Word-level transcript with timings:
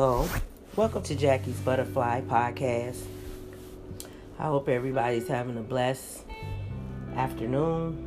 Hello. 0.00 0.26
Welcome 0.76 1.02
to 1.02 1.14
Jackie's 1.14 1.60
Butterfly 1.60 2.22
Podcast. 2.22 3.02
I 4.38 4.44
hope 4.44 4.66
everybody's 4.70 5.28
having 5.28 5.58
a 5.58 5.60
blessed 5.60 6.24
afternoon 7.14 7.98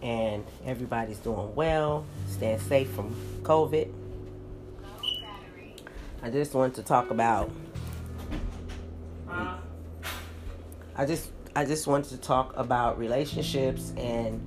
and 0.00 0.44
everybody's 0.64 1.18
doing 1.18 1.56
well, 1.56 2.06
staying 2.28 2.60
safe 2.60 2.88
from 2.90 3.12
COVID. 3.42 3.92
I 6.22 6.30
just 6.30 6.54
want 6.54 6.76
to 6.76 6.84
talk 6.84 7.10
about 7.10 7.50
I 10.94 11.04
just 11.04 11.32
I 11.56 11.64
just 11.64 11.88
wanted 11.88 12.10
to 12.10 12.18
talk 12.18 12.56
about 12.56 12.96
relationships 12.96 13.92
and 13.96 14.40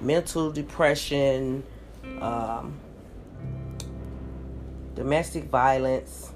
mental 0.00 0.50
depression, 0.50 1.62
um, 2.20 2.74
domestic 5.02 5.44
violence. 5.44 6.30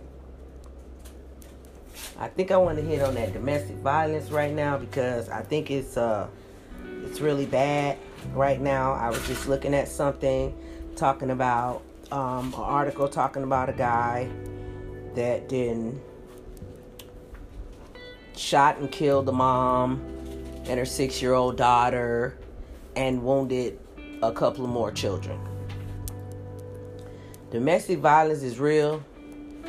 I 2.19 2.27
think 2.27 2.51
I 2.51 2.57
want 2.57 2.79
to 2.79 2.85
hit 2.85 3.01
on 3.01 3.15
that 3.15 3.33
domestic 3.33 3.77
violence 3.77 4.33
right 4.33 4.53
now 4.53 4.77
because 4.77 5.29
I 5.29 5.43
think 5.43 5.71
it's 5.71 5.97
uh 5.97 6.27
it's 7.05 7.21
really 7.21 7.47
bad 7.47 7.97
right 8.35 8.61
now. 8.61 8.93
I 8.95 9.09
was 9.11 9.25
just 9.29 9.47
looking 9.47 9.73
at 9.73 9.87
something 9.87 10.53
talking 10.97 11.31
about 11.31 11.83
um, 12.11 12.55
an 12.55 12.61
article 12.61 13.09
talking 13.09 13.45
about 13.45 13.69
a 13.69 13.73
guy 13.73 14.29
that 15.15 15.49
didn't 15.49 16.01
shot 18.37 18.79
and 18.79 18.91
killed 18.91 19.27
the 19.27 19.33
mom 19.33 20.03
and 20.67 20.77
her 20.77 20.85
six 20.85 21.23
year 21.23 21.35
old 21.35 21.57
daughter 21.57 22.37
and 22.97 23.23
wounded 23.23 23.79
a 24.25 24.33
couple 24.33 24.65
of 24.65 24.71
more 24.71 24.91
children. 24.91 25.39
Domestic 27.51 28.01
violence 28.01 28.43
is 28.43 28.59
real, 28.59 29.05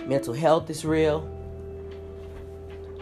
mental 0.08 0.34
health 0.34 0.70
is 0.70 0.84
real. 0.84 1.30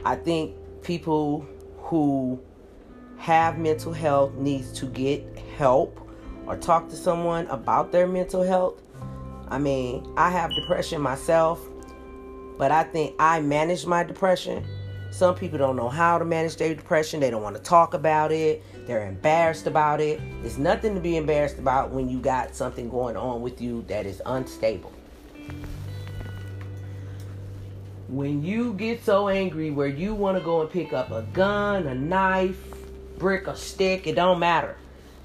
I 0.04 0.16
think 0.16 0.54
people 0.82 1.48
who 1.78 2.42
have 3.18 3.58
mental 3.58 3.94
health 3.94 4.34
needs 4.34 4.74
to 4.74 4.86
get 4.88 5.24
help 5.58 5.98
or 6.46 6.58
talk 6.58 6.90
to 6.90 6.96
someone 6.96 7.48
about 7.48 7.94
their 7.94 8.06
mental 8.06 8.44
health. 8.44 8.82
I 9.48 9.60
mean, 9.60 10.06
I 10.18 10.30
have 10.30 10.54
depression 10.54 11.02
myself, 11.02 11.66
but 12.58 12.72
I 12.72 12.84
think 12.84 13.16
I 13.18 13.40
manage 13.40 13.86
my 13.86 14.04
depression 14.04 14.66
some 15.16 15.34
people 15.34 15.58
don't 15.58 15.78
know 15.78 15.88
how 15.88 16.18
to 16.18 16.26
manage 16.26 16.58
their 16.58 16.76
depression. 16.76 17.22
They 17.22 17.30
don't 17.30 17.42
want 17.42 17.56
to 17.56 17.62
talk 17.62 17.94
about 17.94 18.34
it. 18.34 18.62
They're 18.86 19.08
embarrassed 19.08 19.66
about 19.66 20.02
it. 20.02 20.20
It's 20.44 20.58
nothing 20.58 20.94
to 20.94 21.00
be 21.00 21.16
embarrassed 21.16 21.58
about 21.58 21.92
when 21.92 22.10
you 22.10 22.20
got 22.20 22.54
something 22.54 22.90
going 22.90 23.16
on 23.16 23.42
with 23.42 23.62
you 23.62 23.84
that 23.84 24.06
is 24.06 24.22
unstable. 24.26 24.92
When 28.10 28.44
you 28.44 28.74
get 28.74 29.06
so 29.06 29.30
angry 29.30 29.72
where 29.72 29.88
you 29.88 30.14
want 30.14 30.38
to 30.38 30.44
go 30.44 30.60
and 30.60 30.70
pick 30.70 30.92
up 30.92 31.12
a 31.12 31.22
gun, 31.32 31.88
a 31.88 31.96
knife, 31.96 32.62
brick, 33.18 33.48
a 33.48 33.56
stick, 33.56 34.08
it 34.08 34.16
don't 34.16 34.38
matter. 34.38 34.76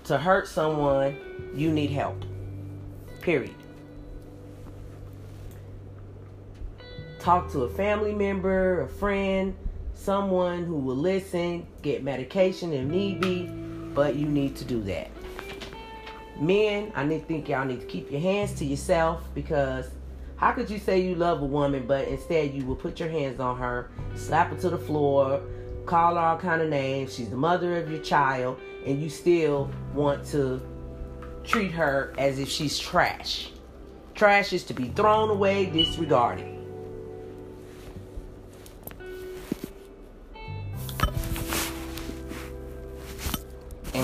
To 0.05 0.19
hurt 0.19 0.47
someone, 0.47 1.17
you 1.53 1.73
need 1.73 1.91
help. 1.91 2.25
Period. 3.23 3.57
Talk 7.19 7.51
to 7.51 7.65
a 7.65 7.69
family 7.69 8.15
member, 8.15 8.83
a 8.83 8.89
friend, 8.89 9.57
someone 10.01 10.65
who 10.65 10.77
will 10.77 10.97
listen, 10.97 11.67
get 11.83 12.03
medication 12.03 12.73
if 12.73 12.87
need 12.87 13.20
be, 13.20 13.47
but 13.95 14.17
you 14.17 14.27
need 14.27 14.56
to 14.56 14.65
do 14.65 14.81
that. 14.83 15.11
Men, 16.41 16.91
I 16.95 17.05
need 17.05 17.29
think 17.29 17.51
y'all 17.51 17.67
need 17.67 17.81
to 17.81 17.87
keep 17.87 18.11
your 18.11 18.21
hands 18.21 18.55
to 18.55 18.65
yourself 18.65 19.22
because 19.34 19.91
how 20.37 20.53
could 20.53 20.71
you 20.71 20.78
say 20.78 21.00
you 21.00 21.15
love 21.15 21.43
a 21.43 21.44
woman 21.44 21.87
but 21.87 22.09
instead 22.09 22.55
you 22.55 22.65
will 22.65 22.77
put 22.77 22.99
your 22.99 23.11
hands 23.11 23.41
on 23.41 23.59
her, 23.59 23.91
slap 24.15 24.49
her 24.50 24.56
to 24.56 24.71
the 24.71 24.78
floor, 24.78 25.43
call 25.84 26.15
her 26.15 26.21
all 26.21 26.38
kind 26.38 26.62
of 26.62 26.71
names, 26.71 27.15
she's 27.15 27.28
the 27.28 27.37
mother 27.37 27.77
of 27.77 27.91
your 27.91 28.00
child, 28.00 28.59
and 28.87 29.03
you 29.03 29.11
still 29.11 29.71
want 29.93 30.25
to 30.28 30.62
treat 31.44 31.72
her 31.72 32.15
as 32.17 32.38
if 32.38 32.49
she's 32.49 32.78
trash. 32.78 33.50
Trash 34.15 34.55
is 34.55 34.65
to 34.65 34.72
be 34.72 34.88
thrown 34.88 35.28
away, 35.28 35.67
disregarded. 35.67 36.59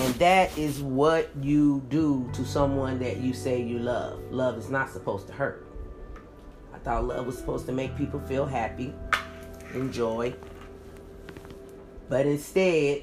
And 0.06 0.14
that 0.20 0.56
is 0.56 0.80
what 0.80 1.28
you 1.42 1.82
do 1.88 2.30
to 2.34 2.44
someone 2.44 3.00
that 3.00 3.16
you 3.16 3.34
say 3.34 3.60
you 3.60 3.80
love. 3.80 4.20
Love 4.30 4.56
is 4.56 4.70
not 4.70 4.88
supposed 4.88 5.26
to 5.26 5.32
hurt. 5.32 5.66
I 6.72 6.78
thought 6.78 7.06
love 7.06 7.26
was 7.26 7.36
supposed 7.36 7.66
to 7.66 7.72
make 7.72 7.96
people 7.96 8.20
feel 8.20 8.46
happy, 8.46 8.94
enjoy. 9.74 10.32
But 12.08 12.24
instead, 12.24 13.02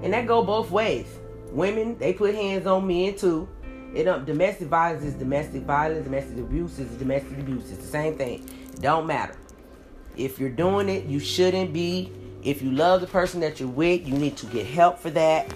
and 0.00 0.12
that 0.12 0.28
go 0.28 0.44
both 0.44 0.70
ways. 0.70 1.08
Women, 1.50 1.98
they 1.98 2.12
put 2.12 2.36
hands 2.36 2.68
on 2.68 2.86
men 2.86 3.16
too. 3.16 3.48
It 3.92 4.04
don't 4.04 4.24
domestic 4.24 4.68
violence 4.68 5.02
is 5.02 5.14
domestic 5.14 5.62
violence, 5.62 6.04
domestic 6.04 6.38
abuse 6.38 6.78
is 6.78 6.88
domestic 6.98 7.36
abuse. 7.36 7.68
It's 7.72 7.80
the 7.80 7.88
same 7.88 8.16
thing. 8.16 8.48
It 8.72 8.80
don't 8.80 9.08
matter. 9.08 9.36
If 10.16 10.38
you're 10.38 10.50
doing 10.50 10.88
it, 10.88 11.06
you 11.06 11.18
shouldn't 11.18 11.72
be. 11.72 12.12
If 12.42 12.62
you 12.62 12.70
love 12.70 13.00
the 13.00 13.06
person 13.06 13.40
that 13.40 13.58
you're 13.60 13.68
with, 13.68 14.06
you 14.06 14.14
need 14.14 14.36
to 14.38 14.46
get 14.46 14.66
help 14.66 14.98
for 14.98 15.10
that 15.10 15.52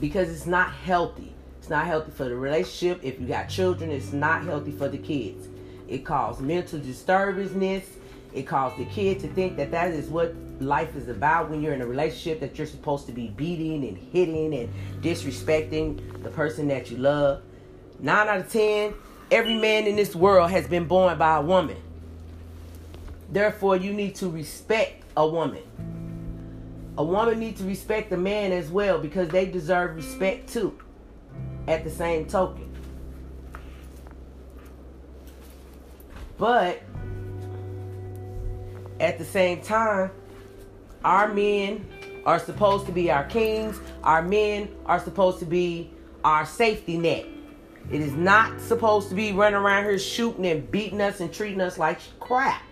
because 0.00 0.28
it's 0.28 0.46
not 0.46 0.72
healthy. 0.72 1.32
It's 1.58 1.68
not 1.68 1.86
healthy 1.86 2.12
for 2.12 2.24
the 2.24 2.36
relationship. 2.36 3.00
If 3.02 3.20
you 3.20 3.26
got 3.26 3.48
children, 3.48 3.90
it's 3.90 4.12
not 4.12 4.44
healthy 4.44 4.72
for 4.72 4.88
the 4.88 4.98
kids. 4.98 5.48
It 5.88 6.04
causes 6.04 6.42
mental 6.42 6.78
disturbances. 6.78 7.84
It 8.32 8.42
causes 8.42 8.78
the 8.78 8.84
kid 8.86 9.20
to 9.20 9.28
think 9.28 9.56
that 9.56 9.70
that 9.70 9.92
is 9.92 10.08
what 10.08 10.34
life 10.60 10.94
is 10.96 11.08
about 11.08 11.50
when 11.50 11.62
you're 11.62 11.74
in 11.74 11.80
a 11.80 11.86
relationship 11.86 12.40
that 12.40 12.58
you're 12.58 12.66
supposed 12.66 13.06
to 13.06 13.12
be 13.12 13.28
beating 13.28 13.86
and 13.86 13.96
hitting 13.96 14.54
and 14.54 14.68
disrespecting 15.02 16.22
the 16.22 16.30
person 16.30 16.68
that 16.68 16.90
you 16.90 16.98
love. 16.98 17.42
Nine 17.98 18.28
out 18.28 18.38
of 18.38 18.52
ten, 18.52 18.94
every 19.30 19.54
man 19.54 19.86
in 19.86 19.96
this 19.96 20.14
world 20.14 20.50
has 20.50 20.66
been 20.66 20.86
born 20.86 21.16
by 21.18 21.36
a 21.36 21.42
woman. 21.42 21.76
Therefore, 23.30 23.76
you 23.76 23.92
need 23.92 24.14
to 24.16 24.28
respect 24.28 25.04
a 25.16 25.26
woman. 25.26 25.62
A 26.98 27.04
woman 27.04 27.38
needs 27.38 27.60
to 27.60 27.66
respect 27.66 28.12
a 28.12 28.16
man 28.16 28.52
as 28.52 28.70
well 28.70 28.98
because 28.98 29.28
they 29.28 29.46
deserve 29.46 29.96
respect 29.96 30.48
too 30.52 30.78
at 31.68 31.84
the 31.84 31.90
same 31.90 32.26
token. 32.26 32.72
But 36.38 36.82
at 38.98 39.18
the 39.18 39.24
same 39.24 39.60
time 39.60 40.10
our 41.04 41.28
men 41.32 41.86
are 42.24 42.38
supposed 42.38 42.86
to 42.86 42.92
be 42.92 43.10
our 43.10 43.24
kings. 43.24 43.78
Our 44.02 44.22
men 44.22 44.74
are 44.86 44.98
supposed 44.98 45.38
to 45.38 45.44
be 45.44 45.90
our 46.24 46.44
safety 46.44 46.98
net. 46.98 47.26
It 47.90 48.00
is 48.00 48.14
not 48.14 48.60
supposed 48.60 49.08
to 49.10 49.14
be 49.14 49.32
running 49.32 49.54
around 49.54 49.84
here 49.84 49.98
shooting 49.98 50.46
and 50.46 50.68
beating 50.70 51.00
us 51.00 51.20
and 51.20 51.32
treating 51.32 51.60
us 51.60 51.78
like 51.78 52.00
crap 52.18 52.62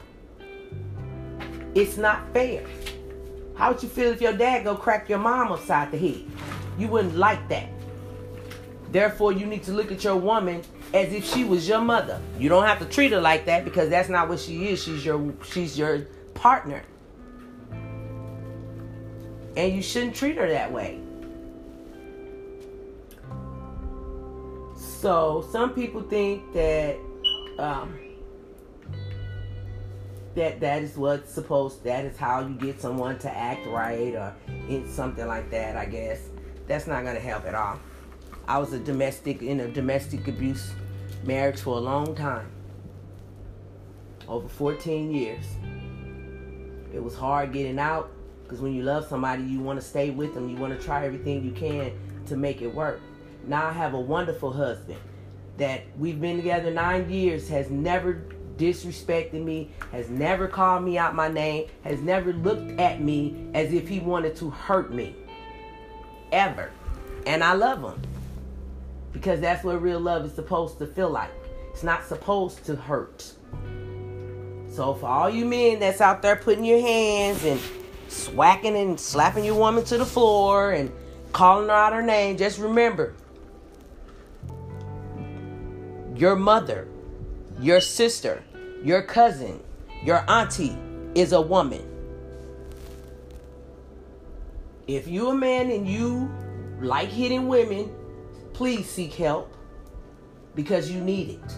it's 1.74 1.96
not 1.96 2.32
fair 2.32 2.64
how 3.54 3.72
would 3.72 3.82
you 3.82 3.88
feel 3.88 4.10
if 4.10 4.20
your 4.20 4.32
dad 4.32 4.64
go 4.64 4.74
crack 4.74 5.08
your 5.08 5.18
mom 5.18 5.52
upside 5.52 5.92
the 5.92 5.98
head? 5.98 6.24
You 6.76 6.88
wouldn't 6.88 7.16
like 7.16 7.48
that. 7.48 7.68
Therefore, 8.90 9.32
you 9.32 9.46
need 9.46 9.62
to 9.64 9.72
look 9.72 9.92
at 9.92 10.02
your 10.02 10.16
woman 10.16 10.62
as 10.92 11.12
if 11.12 11.24
she 11.24 11.44
was 11.44 11.68
your 11.68 11.80
mother. 11.80 12.20
You 12.38 12.48
don't 12.48 12.64
have 12.64 12.78
to 12.80 12.84
treat 12.84 13.12
her 13.12 13.20
like 13.20 13.46
that 13.46 13.64
because 13.64 13.88
that's 13.88 14.08
not 14.08 14.28
what 14.28 14.40
she 14.40 14.68
is. 14.68 14.82
She's 14.82 15.04
your 15.04 15.32
she's 15.44 15.78
your 15.78 16.00
partner. 16.34 16.82
And 19.56 19.72
you 19.72 19.82
shouldn't 19.82 20.16
treat 20.16 20.36
her 20.36 20.48
that 20.48 20.72
way. 20.72 21.00
So 24.76 25.46
some 25.52 25.74
people 25.74 26.02
think 26.02 26.52
that 26.54 26.96
um, 27.58 27.96
that 30.34 30.60
that 30.60 30.82
is 30.82 30.96
what's 30.96 31.32
supposed 31.32 31.84
that 31.84 32.04
is 32.04 32.16
how 32.16 32.40
you 32.40 32.54
get 32.54 32.80
someone 32.80 33.18
to 33.18 33.30
act 33.30 33.66
right 33.66 34.14
or 34.14 34.34
in 34.68 34.88
something 34.88 35.26
like 35.26 35.50
that 35.50 35.76
i 35.76 35.84
guess. 35.84 36.20
That's 36.66 36.86
not 36.86 37.02
going 37.02 37.14
to 37.14 37.20
help 37.20 37.44
at 37.46 37.54
all. 37.54 37.78
I 38.48 38.58
was 38.58 38.72
a 38.72 38.78
domestic 38.78 39.42
in 39.42 39.60
a 39.60 39.68
domestic 39.68 40.26
abuse 40.28 40.72
marriage 41.24 41.60
for 41.60 41.76
a 41.76 41.80
long 41.80 42.14
time. 42.14 42.50
Over 44.28 44.48
14 44.48 45.12
years. 45.12 45.44
It 46.92 47.02
was 47.02 47.14
hard 47.14 47.52
getting 47.52 47.78
out 47.78 48.10
because 48.42 48.60
when 48.60 48.74
you 48.74 48.82
love 48.82 49.06
somebody 49.06 49.42
you 49.42 49.60
want 49.60 49.80
to 49.80 49.86
stay 49.86 50.10
with 50.10 50.34
them. 50.34 50.48
You 50.48 50.56
want 50.56 50.78
to 50.78 50.84
try 50.84 51.04
everything 51.04 51.44
you 51.44 51.52
can 51.52 51.92
to 52.26 52.36
make 52.36 52.62
it 52.62 52.74
work. 52.74 53.00
Now 53.46 53.66
i 53.66 53.72
have 53.72 53.94
a 53.94 54.00
wonderful 54.00 54.52
husband 54.52 54.98
that 55.58 55.82
we've 55.98 56.20
been 56.20 56.36
together 56.36 56.70
nine 56.70 57.10
years 57.10 57.48
has 57.48 57.70
never 57.70 58.24
disrespected 58.56 59.44
me, 59.44 59.70
has 59.92 60.08
never 60.08 60.48
called 60.48 60.84
me 60.84 60.98
out 60.98 61.14
my 61.14 61.28
name, 61.28 61.68
has 61.82 62.00
never 62.00 62.32
looked 62.32 62.78
at 62.80 63.00
me 63.00 63.48
as 63.54 63.72
if 63.72 63.88
he 63.88 64.00
wanted 64.00 64.36
to 64.36 64.50
hurt 64.50 64.92
me. 64.92 65.14
Ever. 66.32 66.70
And 67.26 67.42
I 67.42 67.54
love 67.54 67.82
him. 67.82 68.00
Because 69.12 69.40
that's 69.40 69.64
what 69.64 69.80
real 69.80 70.00
love 70.00 70.24
is 70.24 70.34
supposed 70.34 70.78
to 70.78 70.86
feel 70.86 71.10
like. 71.10 71.30
It's 71.70 71.82
not 71.82 72.04
supposed 72.04 72.64
to 72.66 72.76
hurt. 72.76 73.32
So 74.68 74.94
for 74.94 75.06
all 75.06 75.30
you 75.30 75.44
men 75.44 75.78
that's 75.78 76.00
out 76.00 76.20
there 76.22 76.36
putting 76.36 76.64
your 76.64 76.80
hands 76.80 77.44
and 77.44 77.60
swacking 78.08 78.76
and 78.76 78.98
slapping 78.98 79.44
your 79.44 79.54
woman 79.54 79.84
to 79.84 79.98
the 79.98 80.04
floor 80.04 80.72
and 80.72 80.90
calling 81.32 81.68
her 81.68 81.74
out 81.74 81.92
her 81.92 82.02
name, 82.02 82.36
just 82.36 82.58
remember 82.58 83.14
your 86.16 86.36
mother, 86.36 86.86
your 87.64 87.80
sister, 87.80 88.44
your 88.82 89.00
cousin, 89.00 89.58
your 90.02 90.22
auntie 90.30 90.76
is 91.14 91.32
a 91.32 91.40
woman. 91.40 91.82
If 94.86 95.08
you 95.08 95.30
a 95.30 95.34
man 95.34 95.70
and 95.70 95.88
you 95.88 96.30
like 96.82 97.08
hitting 97.08 97.48
women, 97.48 97.90
please 98.52 98.86
seek 98.86 99.14
help 99.14 99.56
because 100.54 100.90
you 100.90 101.00
need 101.00 101.40
it. 101.42 101.56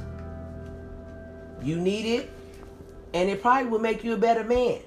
You 1.61 1.81
need 1.81 2.21
it, 2.21 2.31
and 3.13 3.29
it 3.29 3.43
probably 3.43 3.69
will 3.69 3.81
make 3.81 4.05
you 4.05 4.13
a 4.13 4.17
better 4.17 4.45
man. 4.45 4.83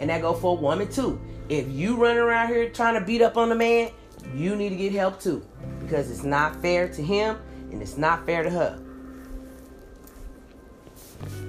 And 0.00 0.10
that 0.10 0.20
go 0.20 0.34
for 0.34 0.58
a 0.58 0.60
woman 0.60 0.90
too. 0.90 1.20
If 1.48 1.68
you 1.68 1.94
run 1.94 2.16
around 2.16 2.48
here 2.48 2.70
trying 2.70 2.94
to 2.94 3.06
beat 3.06 3.22
up 3.22 3.36
on 3.36 3.52
a 3.52 3.54
man, 3.54 3.92
you 4.34 4.56
need 4.56 4.70
to 4.70 4.76
get 4.76 4.92
help 4.92 5.20
too. 5.20 5.46
Because 5.78 6.10
it's 6.10 6.24
not 6.24 6.60
fair 6.60 6.88
to 6.88 7.02
him 7.04 7.38
and 7.70 7.80
it's 7.80 7.96
not 7.96 8.26
fair 8.26 8.42
to 8.42 8.50
her. 8.50 8.82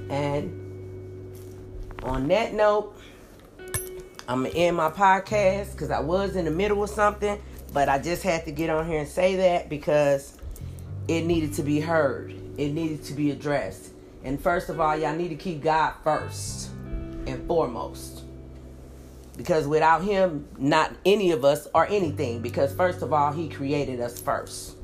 And 0.09 1.33
on 2.03 2.27
that 2.29 2.53
note, 2.53 2.95
I'm 4.27 4.43
gonna 4.43 4.55
end 4.55 4.77
my 4.77 4.89
podcast 4.89 5.71
because 5.73 5.91
I 5.91 5.99
was 5.99 6.35
in 6.35 6.45
the 6.45 6.51
middle 6.51 6.83
of 6.83 6.89
something, 6.89 7.41
but 7.73 7.89
I 7.89 7.99
just 7.99 8.23
had 8.23 8.45
to 8.45 8.51
get 8.51 8.69
on 8.69 8.87
here 8.87 8.99
and 8.99 9.07
say 9.07 9.37
that 9.37 9.69
because 9.69 10.37
it 11.07 11.25
needed 11.25 11.53
to 11.53 11.63
be 11.63 11.79
heard. 11.79 12.31
It 12.57 12.69
needed 12.71 13.03
to 13.05 13.13
be 13.13 13.31
addressed. 13.31 13.91
And 14.23 14.41
first 14.41 14.69
of 14.69 14.79
all, 14.79 14.97
y'all 14.97 15.15
need 15.15 15.29
to 15.29 15.35
keep 15.35 15.61
God 15.61 15.93
first 16.03 16.69
and 17.25 17.45
foremost. 17.47 18.23
Because 19.37 19.67
without 19.67 20.03
him, 20.03 20.47
not 20.57 20.91
any 21.05 21.31
of 21.31 21.45
us 21.45 21.67
are 21.75 21.85
anything. 21.85 22.41
Because 22.41 22.73
first 22.73 23.01
of 23.01 23.13
all, 23.13 23.31
he 23.31 23.47
created 23.47 24.01
us 24.01 24.19
first. 24.19 24.76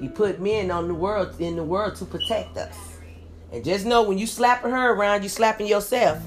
He 0.00 0.08
put 0.08 0.40
men 0.40 0.70
on 0.70 0.88
the 0.88 0.94
world 0.94 1.40
in 1.40 1.56
the 1.56 1.64
world 1.64 1.96
to 1.96 2.04
protect 2.04 2.56
us. 2.56 2.76
And 3.52 3.64
just 3.64 3.86
know 3.86 4.02
when 4.02 4.18
you 4.18 4.26
slapping 4.26 4.70
her 4.70 4.92
around, 4.92 5.22
you 5.22 5.28
slapping 5.28 5.66
yourself. 5.66 6.22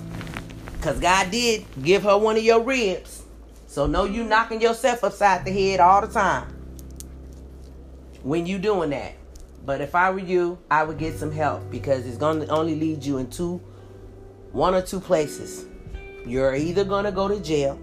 Cause 0.82 1.00
God 1.00 1.30
did 1.30 1.66
give 1.84 2.04
her 2.04 2.18
one 2.18 2.38
of 2.38 2.44
your 2.44 2.62
ribs. 2.62 3.24
So 3.68 3.86
know 3.86 4.06
you 4.06 4.24
knocking 4.24 4.62
yourself 4.62 5.04
upside 5.04 5.46
the 5.46 5.52
head 5.52 5.80
all 5.80 6.02
the 6.02 6.08
time. 6.08 6.48
When 8.24 8.46
you 8.46 8.58
doing 8.58 8.90
that. 8.92 9.14
But 9.66 9.82
if 9.82 9.94
I 9.94 10.10
were 10.10 10.20
you, 10.20 10.58
I 10.72 10.84
would 10.84 10.98
get 10.98 11.20
some 11.20 11.32
help 11.32 11.70
because 11.70 12.08
it's 12.08 12.18
gonna 12.18 12.46
only 12.48 12.76
lead 12.80 13.04
you 13.04 13.18
in 13.18 13.30
two 13.30 13.62
one 14.52 14.74
or 14.74 14.82
two 14.82 15.00
places. 15.00 15.66
You're 16.26 16.56
either 16.56 16.84
gonna 16.84 17.12
go 17.12 17.28
to 17.28 17.40
jail 17.40 17.80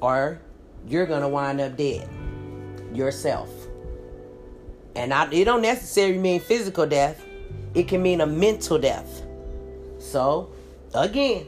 or 0.00 0.40
you're 0.86 1.06
gonna 1.06 1.28
wind 1.28 1.60
up 1.60 1.76
dead 1.76 2.08
yourself. 2.92 3.48
And 4.94 5.12
I, 5.12 5.30
it 5.30 5.44
don't 5.44 5.62
necessarily 5.62 6.18
mean 6.18 6.40
physical 6.40 6.86
death. 6.86 7.24
It 7.74 7.88
can 7.88 8.02
mean 8.02 8.20
a 8.20 8.26
mental 8.26 8.78
death. 8.78 9.22
So, 9.98 10.52
again, 10.94 11.46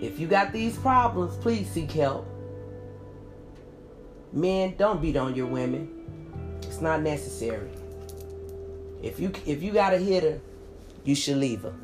if 0.00 0.18
you 0.18 0.26
got 0.26 0.52
these 0.52 0.76
problems, 0.76 1.36
please 1.36 1.70
seek 1.70 1.92
help. 1.92 2.26
Men, 4.32 4.74
don't 4.76 5.00
beat 5.00 5.16
on 5.16 5.34
your 5.34 5.46
women. 5.46 6.58
It's 6.62 6.80
not 6.80 7.02
necessary. 7.02 7.70
If 9.02 9.20
you 9.20 9.32
if 9.46 9.62
you 9.62 9.70
got 9.70 9.94
a 9.94 9.98
hitter, 9.98 10.40
you 11.04 11.14
should 11.14 11.36
leave 11.36 11.62
her. 11.62 11.74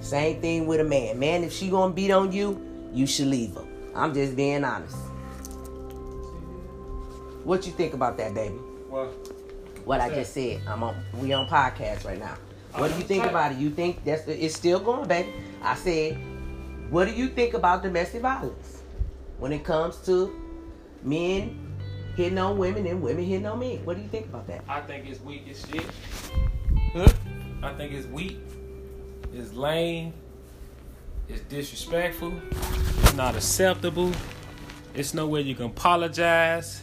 Same 0.00 0.40
thing 0.40 0.66
with 0.66 0.80
a 0.80 0.84
man. 0.84 1.18
Man, 1.18 1.44
if 1.44 1.52
she 1.52 1.68
gonna 1.68 1.92
beat 1.92 2.10
on 2.10 2.32
you, 2.32 2.60
you 2.94 3.06
should 3.06 3.26
leave 3.26 3.54
her. 3.54 3.64
I'm 3.94 4.14
just 4.14 4.36
being 4.36 4.64
honest. 4.64 4.96
What 7.44 7.66
you 7.66 7.72
think 7.72 7.94
about 7.94 8.16
that, 8.18 8.34
baby? 8.34 8.54
What? 8.88 9.12
What 9.86 10.00
I 10.00 10.12
just 10.12 10.34
said. 10.34 10.62
I'm 10.66 10.82
on. 10.82 10.96
We 11.14 11.32
on 11.32 11.46
podcast 11.46 12.04
right 12.04 12.18
now. 12.18 12.34
Oh, 12.74 12.80
what 12.80 12.90
do 12.90 12.98
you 12.98 13.04
think 13.04 13.24
about 13.24 13.52
it? 13.52 13.58
You 13.58 13.70
think 13.70 14.04
that's 14.04 14.26
it's 14.26 14.56
still 14.56 14.80
going, 14.80 15.06
baby? 15.06 15.32
I 15.62 15.76
said, 15.76 16.18
what 16.90 17.04
do 17.04 17.12
you 17.12 17.28
think 17.28 17.54
about 17.54 17.84
domestic 17.84 18.22
violence 18.22 18.82
when 19.38 19.52
it 19.52 19.62
comes 19.62 19.98
to 20.06 20.34
men 21.04 21.72
hitting 22.16 22.36
on 22.36 22.58
women 22.58 22.84
and 22.84 23.00
women 23.00 23.24
hitting 23.24 23.46
on 23.46 23.60
men? 23.60 23.84
What 23.84 23.96
do 23.96 24.02
you 24.02 24.08
think 24.08 24.26
about 24.26 24.48
that? 24.48 24.64
I 24.68 24.80
think 24.80 25.08
it's 25.08 25.20
weak 25.20 25.46
as 25.48 25.64
shit. 25.64 25.86
Huh? 26.92 27.06
I 27.62 27.72
think 27.74 27.92
it's 27.92 28.08
weak. 28.08 28.40
It's 29.32 29.52
lame. 29.52 30.12
It's 31.28 31.42
disrespectful. 31.42 32.32
It's 32.50 33.14
not 33.14 33.36
acceptable. 33.36 34.10
It's 34.94 35.14
no 35.14 35.28
way 35.28 35.42
you 35.42 35.54
can 35.54 35.66
apologize. 35.66 36.82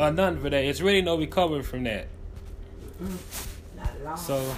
Or 0.00 0.10
nothing 0.10 0.40
for 0.40 0.48
that. 0.50 0.64
It's 0.64 0.80
really 0.80 1.02
no 1.02 1.18
recovery 1.18 1.62
from 1.62 1.84
that. 1.84 2.06
Not. 4.04 4.18
So 4.18 4.54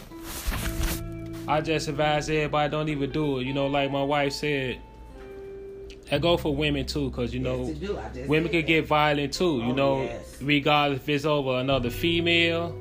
I 1.48 1.60
just 1.60 1.88
advise 1.88 2.30
everybody 2.30 2.70
don't 2.70 2.88
even 2.88 3.10
do 3.10 3.38
it. 3.40 3.46
You 3.46 3.52
know, 3.52 3.66
like 3.66 3.90
my 3.90 4.02
wife 4.04 4.32
said, 4.34 4.78
I 6.12 6.18
go 6.18 6.36
for 6.36 6.54
women 6.54 6.86
too, 6.86 7.10
cause 7.10 7.32
you 7.34 7.40
know 7.40 7.64
Yes, 7.64 7.78
to 7.78 7.86
do. 7.86 7.98
I 7.98 8.08
just 8.10 8.28
women 8.28 8.50
can 8.50 8.60
that. 8.60 8.66
get 8.66 8.86
violent 8.86 9.32
too. 9.32 9.56
You 9.56 9.72
Oh, 9.72 9.74
know, 9.74 10.02
yes. 10.02 10.36
regardless 10.40 11.00
if 11.00 11.08
it's 11.08 11.24
over 11.24 11.58
another 11.58 11.90
female, 11.90 12.78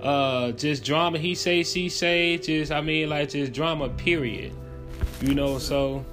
uh, 0.00 0.52
just 0.52 0.84
drama. 0.84 1.18
He 1.18 1.34
say, 1.34 1.62
she 1.62 1.88
say. 1.90 2.38
Just 2.38 2.72
I 2.72 2.80
mean, 2.80 3.10
like 3.10 3.30
just 3.30 3.52
drama. 3.52 3.88
Period. 3.90 4.52
You 5.20 5.34
know, 5.34 5.58
so 5.58 6.04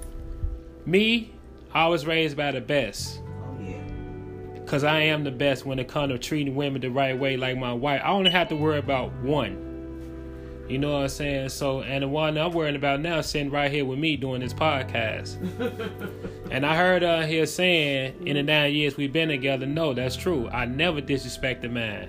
me, 0.84 1.32
I 1.72 1.86
was 1.88 2.04
raised 2.06 2.36
by 2.36 2.50
the 2.52 2.60
best. 2.60 3.20
Cause 4.70 4.84
I 4.84 5.00
am 5.00 5.24
the 5.24 5.32
best 5.32 5.66
when 5.66 5.80
it 5.80 5.88
comes 5.88 6.12
to 6.12 6.18
treating 6.20 6.54
women 6.54 6.80
the 6.80 6.90
right 6.90 7.18
way, 7.18 7.36
like 7.36 7.58
my 7.58 7.72
wife. 7.72 8.02
I 8.04 8.10
only 8.10 8.30
have 8.30 8.50
to 8.50 8.54
worry 8.54 8.78
about 8.78 9.12
one. 9.14 10.64
You 10.68 10.78
know 10.78 10.92
what 10.92 11.02
I'm 11.02 11.08
saying? 11.08 11.48
So, 11.48 11.82
and 11.82 12.04
the 12.04 12.08
one 12.08 12.38
I'm 12.38 12.52
worrying 12.52 12.76
about 12.76 13.00
now 13.00 13.18
is 13.18 13.26
sitting 13.26 13.50
right 13.50 13.68
here 13.68 13.84
with 13.84 13.98
me 13.98 14.16
doing 14.16 14.42
this 14.42 14.54
podcast. 14.54 15.38
and 16.52 16.64
I 16.64 16.76
heard 16.76 17.02
uh 17.02 17.22
here 17.22 17.46
saying 17.46 18.24
in 18.24 18.36
the 18.36 18.44
nine 18.44 18.72
years 18.72 18.96
we've 18.96 19.12
been 19.12 19.28
together, 19.28 19.66
no, 19.66 19.92
that's 19.92 20.14
true. 20.14 20.48
I 20.50 20.66
never 20.66 21.02
disrespected 21.02 21.72
man. 21.72 22.08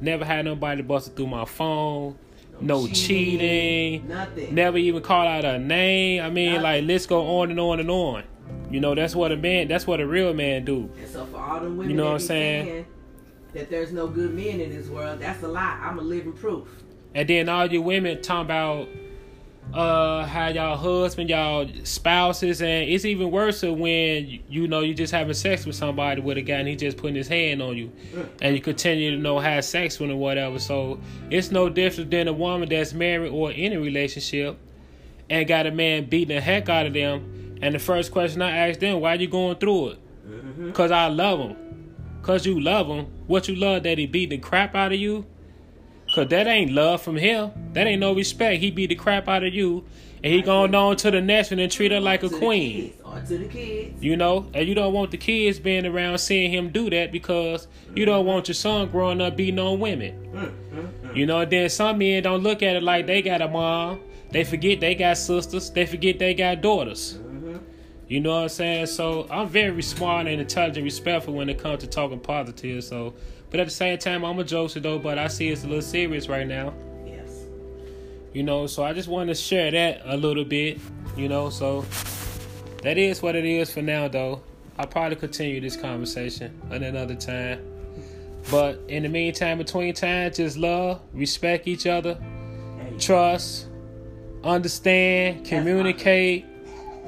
Never 0.00 0.24
had 0.24 0.44
nobody 0.44 0.82
busted 0.82 1.14
through 1.14 1.28
my 1.28 1.44
phone. 1.44 2.18
No 2.60 2.88
cheating. 2.88 4.08
Nothing. 4.08 4.52
Never 4.52 4.78
even 4.78 5.04
called 5.04 5.28
out 5.28 5.44
a 5.44 5.60
name. 5.60 6.20
I 6.20 6.30
mean, 6.30 6.46
Nothing. 6.46 6.62
like 6.64 6.84
let's 6.84 7.06
go 7.06 7.38
on 7.38 7.52
and 7.52 7.60
on 7.60 7.78
and 7.78 7.90
on. 7.92 8.24
You 8.70 8.80
know, 8.80 8.94
that's 8.94 9.14
what 9.14 9.32
a 9.32 9.36
man. 9.36 9.68
That's 9.68 9.86
what 9.86 10.00
a 10.00 10.06
real 10.06 10.32
man 10.32 10.64
do. 10.64 10.90
And 10.98 11.08
so 11.08 11.26
for 11.26 11.36
all 11.36 11.60
them 11.60 11.76
women 11.76 11.90
You 11.90 11.96
know 11.96 12.04
what 12.04 12.12
I'm 12.12 12.18
be 12.18 12.24
saying? 12.24 12.86
that 13.52 13.68
there's 13.68 13.92
no 13.92 14.06
good 14.06 14.34
men 14.34 14.60
in 14.60 14.70
this 14.70 14.88
world, 14.88 15.20
that's 15.20 15.42
a 15.42 15.48
lie. 15.48 15.78
I'm 15.82 15.98
a 15.98 16.02
living 16.02 16.32
proof. 16.32 16.68
And 17.14 17.28
then 17.28 17.48
all 17.48 17.66
you 17.66 17.82
women 17.82 18.22
talking 18.22 18.46
about 18.46 18.88
uh 19.74 20.26
how 20.26 20.48
y'all 20.48 20.76
husband, 20.76 21.30
y'all 21.30 21.68
spouses, 21.84 22.62
and 22.62 22.88
it's 22.88 23.04
even 23.04 23.30
worse 23.30 23.62
when 23.62 24.26
you, 24.26 24.40
you 24.48 24.68
know 24.68 24.80
you 24.80 24.94
just 24.94 25.12
having 25.12 25.34
sex 25.34 25.64
with 25.66 25.76
somebody 25.76 26.20
with 26.20 26.36
a 26.36 26.42
guy 26.42 26.54
and 26.54 26.68
he 26.68 26.74
just 26.74 26.96
putting 26.96 27.14
his 27.14 27.28
hand 27.28 27.62
on 27.62 27.76
you, 27.76 27.92
and 28.40 28.54
you 28.54 28.60
continue 28.60 29.10
to 29.12 29.16
know 29.18 29.38
have 29.38 29.64
sex 29.64 30.00
with 30.00 30.10
him 30.10 30.16
or 30.16 30.20
whatever. 30.20 30.58
So 30.58 30.98
it's 31.30 31.50
no 31.50 31.68
different 31.68 32.10
than 32.10 32.28
a 32.28 32.32
woman 32.32 32.68
that's 32.68 32.92
married 32.92 33.30
or 33.30 33.52
in 33.52 33.72
a 33.72 33.80
relationship 33.80 34.58
and 35.30 35.46
got 35.46 35.66
a 35.66 35.70
man 35.70 36.06
beating 36.06 36.34
the 36.34 36.40
heck 36.40 36.68
out 36.68 36.86
of 36.86 36.94
them. 36.94 37.41
And 37.62 37.74
the 37.74 37.78
first 37.78 38.10
question 38.12 38.42
I 38.42 38.68
asked 38.68 38.80
them, 38.80 39.00
why 39.00 39.14
you 39.14 39.28
going 39.28 39.56
through 39.56 39.90
it? 39.90 39.98
Mm-hmm. 40.28 40.72
Cause 40.72 40.90
I 40.90 41.06
love 41.06 41.38
him. 41.40 41.56
Cause 42.22 42.44
you 42.46 42.60
love 42.60 42.86
him. 42.88 43.06
What 43.26 43.48
you 43.48 43.54
love 43.56 43.84
that 43.84 43.98
he 43.98 44.06
beat 44.06 44.30
the 44.30 44.38
crap 44.38 44.74
out 44.74 44.92
of 44.92 44.98
you? 44.98 45.26
Cause 46.14 46.28
that 46.28 46.46
ain't 46.46 46.72
love 46.72 47.02
from 47.02 47.16
him. 47.16 47.50
That 47.72 47.86
ain't 47.86 48.00
no 48.00 48.14
respect. 48.14 48.60
He 48.60 48.70
beat 48.70 48.88
the 48.88 48.94
crap 48.96 49.28
out 49.28 49.42
of 49.44 49.54
you, 49.54 49.84
and 50.22 50.32
he 50.32 50.42
going 50.42 50.74
on 50.74 50.96
to 50.96 51.10
the 51.10 51.20
next 51.22 51.50
one 51.50 51.58
and 51.60 51.72
treat 51.72 51.90
her 51.90 52.00
like 52.00 52.22
a 52.22 52.28
queen. 52.28 52.92
Or 53.04 53.18
to 53.20 53.38
the 53.38 53.46
kids. 53.46 54.02
You 54.02 54.16
know, 54.16 54.50
and 54.52 54.68
you 54.68 54.74
don't 54.74 54.92
want 54.92 55.10
the 55.10 55.16
kids 55.16 55.58
being 55.58 55.86
around 55.86 56.18
seeing 56.18 56.50
him 56.52 56.68
do 56.70 56.90
that 56.90 57.12
because 57.12 57.66
you 57.94 58.04
don't 58.04 58.26
want 58.26 58.48
your 58.48 58.54
son 58.54 58.88
growing 58.90 59.20
up 59.22 59.36
beating 59.36 59.58
on 59.58 59.80
women. 59.80 60.28
Mm, 60.34 60.52
mm, 61.10 61.16
You 61.16 61.24
know, 61.26 61.40
and 61.40 61.50
then 61.50 61.70
some 61.70 61.98
men 61.98 62.22
don't 62.24 62.42
look 62.42 62.62
at 62.62 62.76
it 62.76 62.82
like 62.82 63.06
they 63.06 63.22
got 63.22 63.40
a 63.40 63.48
mom. 63.48 64.00
They 64.30 64.44
forget 64.44 64.80
they 64.80 64.94
got 64.94 65.16
sisters. 65.16 65.70
They 65.70 65.86
forget 65.86 66.18
they 66.18 66.34
got 66.34 66.60
daughters. 66.60 67.14
mm. 67.14 67.31
You 68.12 68.20
know 68.20 68.34
what 68.34 68.42
I'm 68.42 68.48
saying? 68.50 68.86
So 68.88 69.26
I'm 69.30 69.48
very 69.48 69.80
smart 69.80 70.26
and 70.26 70.38
intelligent, 70.38 70.84
respectful 70.84 71.32
when 71.32 71.48
it 71.48 71.58
comes 71.58 71.80
to 71.80 71.86
talking 71.86 72.20
positive. 72.20 72.84
So, 72.84 73.14
but 73.48 73.58
at 73.58 73.68
the 73.68 73.72
same 73.72 73.96
time, 73.96 74.22
I'm 74.22 74.38
a 74.38 74.44
jokester 74.44 74.82
though. 74.82 74.98
But 74.98 75.18
I 75.18 75.28
see 75.28 75.48
it's 75.48 75.64
a 75.64 75.66
little 75.66 75.80
serious 75.80 76.28
right 76.28 76.46
now. 76.46 76.74
Yes. 77.06 77.46
You 78.34 78.42
know, 78.42 78.66
so 78.66 78.84
I 78.84 78.92
just 78.92 79.08
want 79.08 79.30
to 79.30 79.34
share 79.34 79.70
that 79.70 80.02
a 80.04 80.18
little 80.18 80.44
bit. 80.44 80.78
You 81.16 81.30
know, 81.30 81.48
so 81.48 81.86
that 82.82 82.98
is 82.98 83.22
what 83.22 83.34
it 83.34 83.46
is 83.46 83.72
for 83.72 83.80
now, 83.80 84.08
though. 84.08 84.42
I'll 84.76 84.86
probably 84.86 85.16
continue 85.16 85.62
this 85.62 85.76
conversation 85.76 86.60
at 86.70 86.82
another 86.82 87.14
time. 87.14 87.64
But 88.50 88.78
in 88.88 89.04
the 89.04 89.08
meantime, 89.08 89.56
between 89.56 89.94
time, 89.94 90.34
just 90.34 90.58
love, 90.58 91.00
respect 91.14 91.66
each 91.66 91.86
other, 91.86 92.22
trust, 92.98 93.68
understand, 94.44 95.46
communicate. 95.46 96.44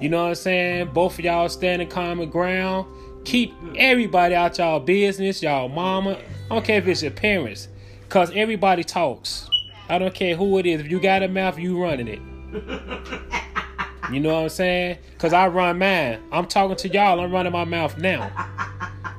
You 0.05 0.11
know 0.11 0.25
what 0.25 0.29
I'm 0.29 0.35
saying? 0.35 0.91
Both 0.93 1.19
of 1.19 1.25
y'all 1.25 1.49
standing 1.49 1.89
common 1.89 2.29
ground. 2.29 2.87
Keep 3.25 3.55
everybody 3.75 4.35
out 4.35 4.59
y'all 4.59 4.79
business, 4.79 5.43
y'all 5.43 5.71
mama. 5.71 6.19
I 6.51 6.55
don't 6.55 6.63
care 6.63 6.77
if 6.77 6.87
it's 6.87 7.01
your 7.03 7.11
parents. 7.11 7.69
Cause 8.11 8.31
everybody 8.35 8.85
talks. 8.85 9.49
I 9.89 9.99
don't 9.99 10.13
care 10.13 10.37
who 10.37 10.59
it 10.59 10.67
is. 10.67 10.83
If 10.83 10.91
you 10.91 11.01
got 11.01 11.23
a 11.23 11.29
mouth, 11.29 11.59
you 11.59 11.83
running 11.83 12.09
it. 12.09 12.21
You 14.13 14.21
know 14.21 14.35
what 14.35 14.43
I'm 14.43 14.49
saying? 14.51 14.99
Cause 15.17 15.33
I 15.33 15.49
run 15.49 15.79
mine. 15.79 16.21
I'm 16.31 16.47
talking 16.47 16.77
to 16.77 16.89
y'all. 16.91 17.19
I'm 17.21 17.33
running 17.33 17.53
my 17.53 17.65
mouth 17.65 17.97
now. 17.97 18.31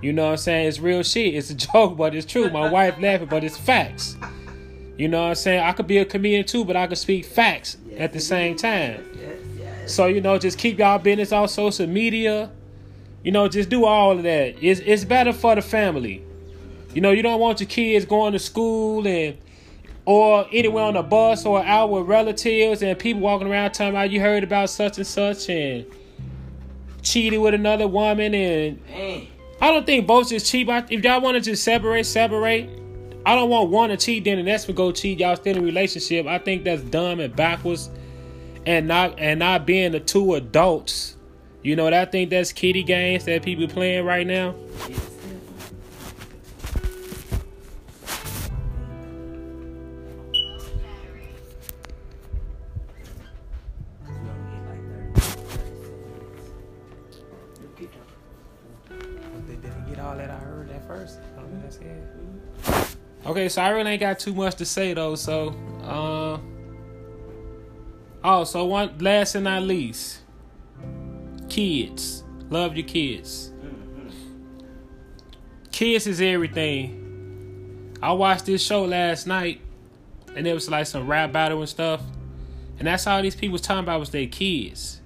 You 0.03 0.13
know 0.13 0.25
what 0.25 0.31
I'm 0.33 0.37
saying? 0.37 0.67
It's 0.67 0.79
real 0.79 1.01
shit. 1.01 1.33
It's 1.33 1.49
a 1.49 1.55
joke, 1.73 1.97
but 1.97 2.13
it's 2.13 2.27
true. 2.27 2.51
My 2.51 2.69
wife 2.69 3.01
laughing, 3.01 3.27
but 3.27 3.43
it's 3.43 3.57
facts. 3.57 4.15
You 4.99 5.07
know 5.07 5.23
what 5.23 5.29
I'm 5.29 5.35
saying? 5.35 5.63
I 5.63 5.71
could 5.71 5.87
be 5.87 5.97
a 5.97 6.05
comedian 6.05 6.45
too, 6.45 6.63
but 6.63 6.75
I 6.75 6.85
could 6.85 6.99
speak 6.99 7.25
facts 7.25 7.77
at 7.97 8.13
the 8.13 8.19
same 8.19 8.55
time. 8.55 9.03
So 9.85 10.07
you 10.07 10.21
know, 10.21 10.37
just 10.37 10.57
keep 10.57 10.79
y'all 10.79 10.99
business 10.99 11.31
on 11.31 11.47
social 11.47 11.87
media. 11.87 12.51
You 13.23 13.31
know, 13.31 13.47
just 13.47 13.69
do 13.69 13.85
all 13.85 14.11
of 14.11 14.23
that. 14.23 14.55
It's 14.61 14.79
it's 14.81 15.03
better 15.03 15.33
for 15.33 15.55
the 15.55 15.61
family. 15.61 16.23
You 16.93 17.01
know, 17.01 17.11
you 17.11 17.23
don't 17.23 17.39
want 17.39 17.59
your 17.59 17.67
kids 17.67 18.05
going 18.05 18.33
to 18.33 18.39
school 18.39 19.05
and 19.07 19.37
or 20.05 20.45
anywhere 20.51 20.83
on 20.83 20.95
a 20.95 21.03
bus 21.03 21.45
or 21.45 21.63
out 21.63 21.89
with 21.89 22.07
relatives 22.07 22.81
and 22.83 22.97
people 22.97 23.21
walking 23.21 23.47
around 23.47 23.71
talking 23.71 23.89
about 23.89 24.11
you 24.11 24.21
heard 24.21 24.43
about 24.43 24.69
such 24.69 24.97
and 24.97 25.07
such 25.07 25.49
and 25.49 25.85
cheated 27.01 27.39
with 27.39 27.53
another 27.53 27.87
woman 27.87 28.33
and 28.35 28.79
I 29.61 29.71
don't 29.71 29.85
think 29.85 30.05
both 30.05 30.29
just 30.29 30.45
cheat. 30.45 30.67
If 30.69 31.03
y'all 31.03 31.21
want 31.21 31.35
to 31.35 31.41
just 31.41 31.63
separate, 31.63 32.05
separate. 32.05 32.69
I 33.25 33.33
don't 33.33 33.49
want 33.49 33.71
one 33.71 33.89
to 33.89 33.97
cheat, 33.97 34.25
then 34.25 34.37
the 34.37 34.43
next 34.43 34.67
one 34.67 34.75
go 34.75 34.91
cheat. 34.91 35.19
Y'all 35.19 35.35
still 35.35 35.55
in 35.55 35.63
a 35.63 35.65
relationship. 35.65 36.27
I 36.27 36.37
think 36.37 36.63
that's 36.63 36.83
dumb 36.83 37.19
and 37.19 37.35
backwards, 37.35 37.89
and 38.65 38.87
not 38.87 39.19
and 39.19 39.39
not 39.39 39.65
being 39.65 39.91
the 39.91 39.99
two 39.99 40.35
adults. 40.35 41.17
You 41.63 41.75
know, 41.75 41.87
I 41.87 42.05
think 42.05 42.29
that's 42.29 42.51
kitty 42.51 42.83
games 42.83 43.25
that 43.25 43.43
people 43.43 43.67
playing 43.67 44.05
right 44.05 44.27
now. 44.27 44.53
all 60.05 60.15
that 60.15 60.29
I 60.29 60.37
heard 60.37 60.69
at 60.69 60.85
first. 60.87 61.19
Okay, 63.25 63.49
so 63.49 63.63
I 63.63 63.69
really 63.69 63.91
ain't 63.91 63.99
got 63.99 64.19
too 64.19 64.35
much 64.35 64.55
to 64.57 64.65
say 64.65 64.93
though. 64.93 65.15
So, 65.15 65.55
uh, 65.83 66.24
oh, 68.25 68.43
so 68.43 68.65
one 68.65 68.97
last 68.99 69.35
and 69.35 69.43
not 69.43 69.61
least, 69.63 70.19
kids. 71.47 72.23
Love 72.49 72.75
your 72.75 72.85
kids. 72.85 73.51
Kids 75.71 76.07
is 76.07 76.19
everything. 76.21 77.97
I 78.01 78.11
watched 78.13 78.45
this 78.45 78.63
show 78.63 78.85
last 78.85 79.27
night, 79.27 79.61
and 80.35 80.47
it 80.47 80.53
was 80.53 80.69
like 80.69 80.87
some 80.87 81.07
rap 81.07 81.31
battle 81.31 81.59
and 81.59 81.69
stuff, 81.69 82.01
and 82.79 82.87
that's 82.87 83.05
all 83.07 83.21
these 83.21 83.35
people 83.35 83.53
was 83.53 83.61
talking 83.61 83.83
about 83.83 83.99
was 83.99 84.09
their 84.09 84.27
kids. 84.27 85.01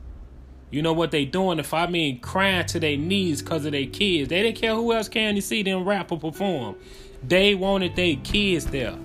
You 0.71 0.81
know 0.81 0.93
what 0.93 1.11
they 1.11 1.25
doing? 1.25 1.59
If 1.59 1.73
I 1.73 1.88
mean 1.88 2.19
crying 2.19 2.65
to 2.67 2.79
their 2.79 2.97
knees 2.97 3.41
because 3.41 3.65
of 3.65 3.71
their 3.71 3.88
kids, 3.88 4.29
they 4.29 4.43
didn't 4.43 4.57
care 4.57 4.75
who 4.75 4.93
else 4.93 5.09
came 5.09 5.35
to 5.35 5.41
see 5.41 5.63
them 5.63 5.83
rap 5.83 6.11
or 6.11 6.19
perform. 6.19 6.75
They 7.23 7.55
wanted 7.55 7.95
their 7.95 8.15
kids 8.17 8.65
there. 8.67 8.95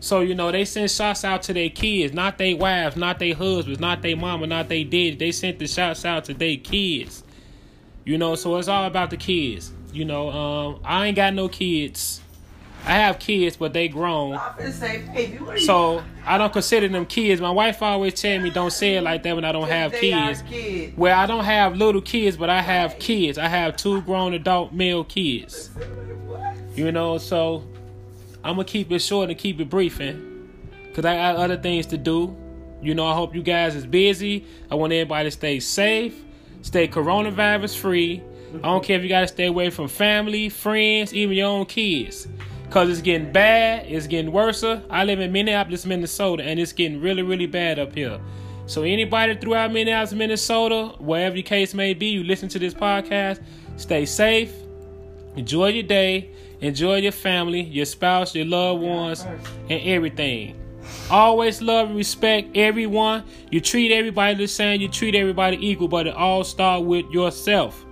So 0.00 0.20
you 0.20 0.34
know 0.34 0.52
they 0.52 0.64
sent 0.64 0.90
shots 0.90 1.24
out 1.24 1.42
to 1.44 1.52
their 1.52 1.70
kids, 1.70 2.12
not 2.12 2.38
their 2.38 2.56
wives, 2.56 2.96
not 2.96 3.18
their 3.18 3.34
husbands, 3.34 3.80
not 3.80 4.02
their 4.02 4.16
mama, 4.16 4.46
not 4.46 4.68
their 4.68 4.84
daddy. 4.84 5.16
They 5.16 5.32
sent 5.32 5.58
the 5.58 5.66
shots 5.66 6.04
out 6.04 6.24
to 6.26 6.34
their 6.34 6.56
kids. 6.56 7.22
You 8.04 8.18
know, 8.18 8.34
so 8.36 8.56
it's 8.56 8.68
all 8.68 8.84
about 8.84 9.10
the 9.10 9.16
kids. 9.16 9.72
You 9.92 10.04
know, 10.04 10.30
um, 10.30 10.80
I 10.84 11.06
ain't 11.06 11.16
got 11.16 11.34
no 11.34 11.48
kids. 11.48 12.20
I 12.84 12.92
have 12.92 13.18
kids, 13.18 13.56
but 13.56 13.72
they 13.72 13.88
grown. 13.88 14.38
So 15.58 16.04
I 16.24 16.38
don't 16.38 16.52
consider 16.52 16.86
them 16.86 17.04
kids. 17.04 17.40
My 17.40 17.50
wife 17.50 17.82
always 17.82 18.14
tell 18.14 18.40
me 18.40 18.50
don't 18.50 18.70
say 18.70 18.94
it 18.94 19.02
like 19.02 19.24
that 19.24 19.34
when 19.34 19.44
I 19.44 19.50
don't 19.50 19.68
have 19.68 19.92
kids. 19.92 20.42
kids. 20.42 20.96
Well, 20.96 21.18
I 21.18 21.26
don't 21.26 21.44
have 21.44 21.76
little 21.76 22.00
kids, 22.00 22.36
but 22.36 22.48
I 22.48 22.62
have 22.62 23.00
kids. 23.00 23.38
I 23.38 23.48
have 23.48 23.76
two 23.76 24.02
grown 24.02 24.34
adult 24.34 24.72
male 24.72 25.02
kids. 25.02 25.70
You 26.76 26.92
know, 26.92 27.18
so 27.18 27.64
I'm 28.46 28.52
gonna 28.54 28.64
keep 28.64 28.92
it 28.92 29.00
short 29.00 29.28
and 29.28 29.36
keep 29.36 29.58
it 29.58 29.68
briefing, 29.68 30.48
cause 30.94 31.04
I 31.04 31.16
got 31.16 31.34
other 31.34 31.56
things 31.56 31.86
to 31.86 31.98
do. 31.98 32.36
You 32.80 32.94
know, 32.94 33.04
I 33.04 33.12
hope 33.12 33.34
you 33.34 33.42
guys 33.42 33.74
is 33.74 33.86
busy. 33.86 34.44
I 34.70 34.76
want 34.76 34.92
everybody 34.92 35.26
to 35.26 35.30
stay 35.32 35.58
safe, 35.58 36.14
stay 36.62 36.86
coronavirus 36.86 37.76
free. 37.76 38.22
I 38.54 38.68
don't 38.68 38.84
care 38.84 38.96
if 38.98 39.02
you 39.02 39.08
gotta 39.08 39.26
stay 39.26 39.46
away 39.46 39.70
from 39.70 39.88
family, 39.88 40.48
friends, 40.48 41.12
even 41.12 41.36
your 41.36 41.48
own 41.48 41.66
kids. 41.66 42.28
Cause 42.70 42.88
it's 42.88 43.00
getting 43.00 43.32
bad, 43.32 43.86
it's 43.88 44.06
getting 44.06 44.30
worse. 44.30 44.62
I 44.62 45.02
live 45.02 45.18
in 45.18 45.32
Minneapolis, 45.32 45.84
Minnesota, 45.84 46.44
and 46.44 46.60
it's 46.60 46.72
getting 46.72 47.00
really, 47.00 47.22
really 47.22 47.46
bad 47.46 47.80
up 47.80 47.96
here. 47.96 48.20
So 48.66 48.84
anybody 48.84 49.34
throughout 49.34 49.72
Minneapolis, 49.72 50.12
Minnesota, 50.12 50.94
wherever 51.00 51.34
your 51.34 51.42
case 51.42 51.74
may 51.74 51.94
be, 51.94 52.06
you 52.06 52.22
listen 52.22 52.48
to 52.50 52.60
this 52.60 52.74
podcast, 52.74 53.42
stay 53.76 54.06
safe, 54.06 54.52
enjoy 55.34 55.70
your 55.70 55.82
day, 55.82 56.30
enjoy 56.60 56.96
your 56.96 57.12
family, 57.12 57.62
your 57.62 57.86
spouse, 57.86 58.34
your 58.34 58.46
loved 58.46 58.82
ones, 58.82 59.26
and 59.68 59.80
everything. 59.82 60.60
Always 61.10 61.62
love 61.62 61.88
and 61.88 61.96
respect 61.96 62.56
everyone. 62.56 63.24
You 63.50 63.60
treat 63.60 63.92
everybody 63.92 64.34
the 64.34 64.46
same, 64.46 64.80
you 64.80 64.88
treat 64.88 65.14
everybody 65.14 65.56
equal, 65.66 65.88
but 65.88 66.06
it 66.06 66.14
all 66.14 66.44
starts 66.44 66.84
with 66.84 67.10
yourself. 67.10 67.84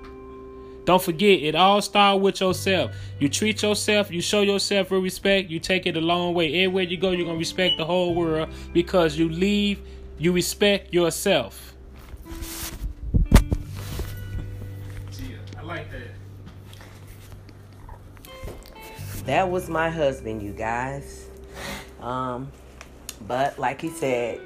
Don't 0.85 1.03
forget, 1.03 1.43
it 1.43 1.55
all 1.55 1.81
starts 1.81 2.21
with 2.21 2.41
yourself. 2.41 2.95
You 3.19 3.29
treat 3.29 3.63
yourself, 3.63 4.11
you 4.11 4.21
show 4.21 4.43
yourself 4.43 4.91
a 4.93 4.99
respect, 4.99 5.51
you 5.51 5.59
take 5.59 5.87
it 5.87 5.97
a 5.97 6.01
long 6.01 6.35
way. 6.35 6.65
Everywhere 6.65 6.85
you 6.85 6.97
go, 6.97 7.11
you're 7.11 7.25
going 7.25 7.37
to 7.37 7.39
respect 7.39 7.79
the 7.79 7.85
whole 7.85 8.15
world 8.15 8.51
because 8.73 9.17
you 9.17 9.29
leave, 9.29 9.81
you 10.19 10.33
respect 10.33 10.93
yourself. 10.93 11.75
I 15.57 15.63
like 15.63 15.91
that. 15.91 16.14
That 19.27 19.51
was 19.51 19.71
my 19.71 19.89
husband, 19.89 20.43
you 20.43 20.53
guys. 20.53 21.29
Um, 22.01 22.53
but 23.27 23.59
like 23.59 23.81
he 23.81 23.89
said, 23.89 24.41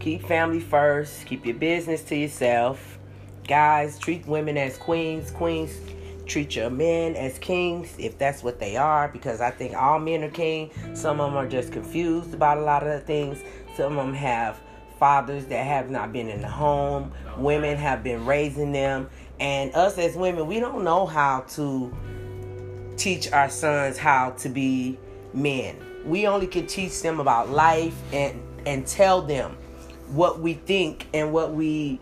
keep 0.00 0.22
family 0.26 0.60
first, 0.60 1.24
keep 1.26 1.46
your 1.46 1.54
business 1.54 2.02
to 2.04 2.16
yourself. 2.16 2.98
Guys 3.46 3.98
treat 3.98 4.26
women 4.26 4.56
as 4.56 4.76
queens. 4.76 5.30
Queens 5.30 5.78
treat 6.26 6.56
your 6.56 6.70
men 6.70 7.16
as 7.16 7.38
kings 7.40 7.94
if 7.98 8.16
that's 8.16 8.44
what 8.44 8.60
they 8.60 8.76
are 8.76 9.08
because 9.08 9.40
i 9.40 9.50
think 9.50 9.74
all 9.74 9.98
men 9.98 10.22
are 10.24 10.30
king. 10.30 10.70
Some 10.94 11.20
of 11.20 11.30
them 11.30 11.36
are 11.36 11.48
just 11.48 11.72
confused 11.72 12.32
about 12.34 12.58
a 12.58 12.62
lot 12.62 12.86
of 12.86 13.04
things. 13.04 13.42
Some 13.76 13.98
of 13.98 14.06
them 14.06 14.14
have 14.14 14.60
fathers 14.98 15.46
that 15.46 15.66
have 15.66 15.90
not 15.90 16.12
been 16.12 16.28
in 16.28 16.40
the 16.40 16.48
home. 16.48 17.12
Women 17.36 17.76
have 17.76 18.04
been 18.04 18.24
raising 18.24 18.72
them. 18.72 19.10
And 19.40 19.74
us 19.74 19.98
as 19.98 20.16
women 20.16 20.46
we 20.46 20.60
don't 20.60 20.84
know 20.84 21.06
how 21.06 21.40
to 21.50 21.94
teach 22.96 23.30
our 23.32 23.48
sons 23.48 23.98
how 23.98 24.30
to 24.30 24.48
be 24.48 24.98
men 25.32 25.76
we 26.04 26.26
only 26.26 26.46
can 26.46 26.66
teach 26.66 27.02
them 27.02 27.20
about 27.20 27.50
life 27.50 27.94
and 28.12 28.40
and 28.66 28.86
tell 28.86 29.22
them 29.22 29.56
what 30.08 30.40
we 30.40 30.54
think 30.54 31.06
and 31.14 31.32
what 31.32 31.52
we 31.52 32.00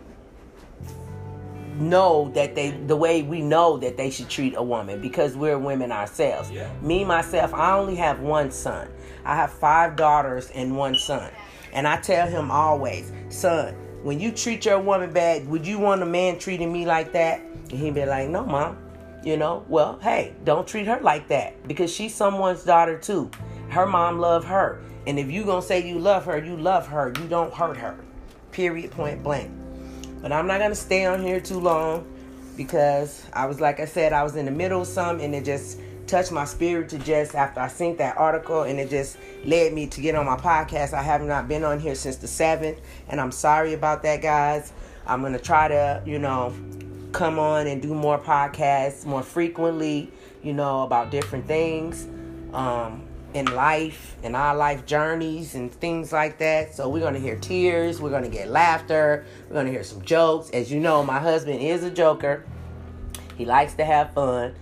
know 1.77 2.31
that 2.35 2.55
they 2.55 2.71
the 2.71 2.97
way 2.97 3.23
we 3.23 3.41
know 3.41 3.79
that 3.79 3.97
they 3.97 4.11
should 4.11 4.29
treat 4.29 4.55
a 4.57 4.63
woman 4.63 5.01
because 5.01 5.37
we're 5.37 5.59
women 5.59 5.93
ourselves. 5.93 6.51
Yeah. 6.51 6.71
Me 6.83 7.05
myself, 7.05 7.55
I 7.55 7.77
only 7.79 7.97
have 7.97 8.21
one 8.21 8.51
son. 8.51 8.89
I 9.25 9.37
have 9.37 9.51
five 9.51 9.97
daughters 9.97 10.51
and 10.51 10.77
one 10.77 10.97
son. 10.97 11.31
And 11.73 11.87
I 11.87 12.01
tell 12.01 12.27
him 12.27 12.51
always, 12.51 13.13
son, 13.29 13.75
when 14.03 14.19
you 14.19 14.33
treat 14.33 14.65
your 14.65 14.81
woman 14.81 15.13
bad, 15.13 15.49
would 15.49 15.67
you 15.67 15.79
want 15.79 16.03
a 16.03 16.07
man 16.07 16.39
treating 16.39 16.73
me 16.73 16.85
like 16.85 17.13
that? 17.13 17.41
And 17.41 17.73
he'd 17.73 17.95
be 17.95 18.05
like, 18.05 18.29
no, 18.29 18.45
mom. 18.45 18.77
You 19.23 19.37
know, 19.37 19.65
well, 19.69 19.99
hey, 20.01 20.35
don't 20.45 20.67
treat 20.67 20.87
her 20.87 20.99
like 21.01 21.29
that 21.29 21.67
because 21.69 21.93
she's 21.93 22.15
someone's 22.15 22.65
daughter 22.65 22.99
too. 22.99 23.31
Her 23.69 23.87
mom 23.87 24.19
love 24.19 24.45
her. 24.47 24.81
And 25.07 25.19
if 25.19 25.31
you 25.31 25.45
gonna 25.45 25.63
say 25.63 25.87
you 25.87 25.99
love 25.99 26.25
her, 26.25 26.39
you 26.39 26.57
love 26.57 26.87
her. 26.87 27.13
You 27.19 27.29
don't 27.29 27.53
hurt 27.53 27.77
her. 27.77 27.97
Period, 28.53 28.91
point 28.91 29.23
blank. 29.23 29.51
But 30.23 30.33
I'm 30.33 30.47
not 30.47 30.59
gonna 30.59 30.75
stay 30.75 31.05
on 31.05 31.23
here 31.23 31.41
too 31.41 31.61
long 31.61 32.07
because 32.57 33.25
I 33.33 33.47
was 33.47 33.61
like 33.61 33.81
I 33.81 33.85
said, 33.85 34.13
I 34.13 34.23
was 34.23 34.37
in 34.37 34.45
the 34.45 34.51
middle 34.51 34.83
of 34.83 34.87
some 34.87 35.21
and 35.21 35.35
it 35.35 35.45
just 35.45 35.81
touched 36.07 36.33
my 36.33 36.45
spirit 36.45 36.89
to 36.91 36.99
just 36.99 37.35
after 37.35 37.61
I 37.61 37.69
seen 37.69 37.97
that 37.97 38.19
article 38.19 38.63
and 38.63 38.81
it 38.81 38.91
just 38.91 39.17
led 39.45 39.73
me 39.73 39.87
to 39.87 40.01
get 40.01 40.15
on 40.15 40.27
my 40.27 40.37
podcast. 40.37 40.93
I 40.93 41.03
have 41.03 41.23
not 41.23 41.47
been 41.47 41.63
on 41.65 41.79
here 41.79 41.95
since 41.95 42.17
the 42.17 42.27
seventh, 42.27 42.81
and 43.09 43.21
I'm 43.21 43.33
sorry 43.33 43.75
about 43.75 44.03
that, 44.03 44.21
guys. 44.21 44.73
I'm 45.07 45.23
gonna 45.23 45.39
try 45.39 45.69
to, 45.69 46.03
you 46.05 46.19
know, 46.19 46.55
come 47.13 47.39
on 47.39 47.67
and 47.67 47.83
do 47.83 47.95
more 47.95 48.19
podcasts 48.19 49.05
more 49.05 49.23
frequently, 49.23 50.11
you 50.43 50.53
know, 50.53 50.83
about 50.83 51.11
different 51.11 51.47
things 51.47 52.07
um, 52.53 53.03
in 53.35 53.47
life, 53.55 54.17
in 54.23 54.35
our 54.35 54.57
life 54.57 54.87
journeys 54.87 55.55
and 55.55 55.73
things 55.73 56.13
like 56.13 56.39
that. 56.39 56.75
So 56.75 56.89
we're 56.89 57.01
going 57.01 57.15
to 57.15 57.21
hear 57.21 57.37
tears, 57.37 58.01
we're 58.01 58.11
going 58.11 58.25
to 58.25 58.31
get 58.31 58.49
laughter, 58.49 59.25
we're 59.49 59.55
going 59.55 59.67
to 59.67 59.73
hear 59.73 59.85
some 59.85 60.03
jokes. 60.03 60.51
As 60.51 60.71
you 60.71 60.81
know, 60.81 61.05
my 61.05 61.19
husband 61.19 61.61
is 61.61 61.85
a 61.85 61.91
joker. 61.91 62.45
He 63.37 63.45
likes 63.45 63.75
to 63.75 63.85
have 63.85 64.13
fun. 64.13 64.55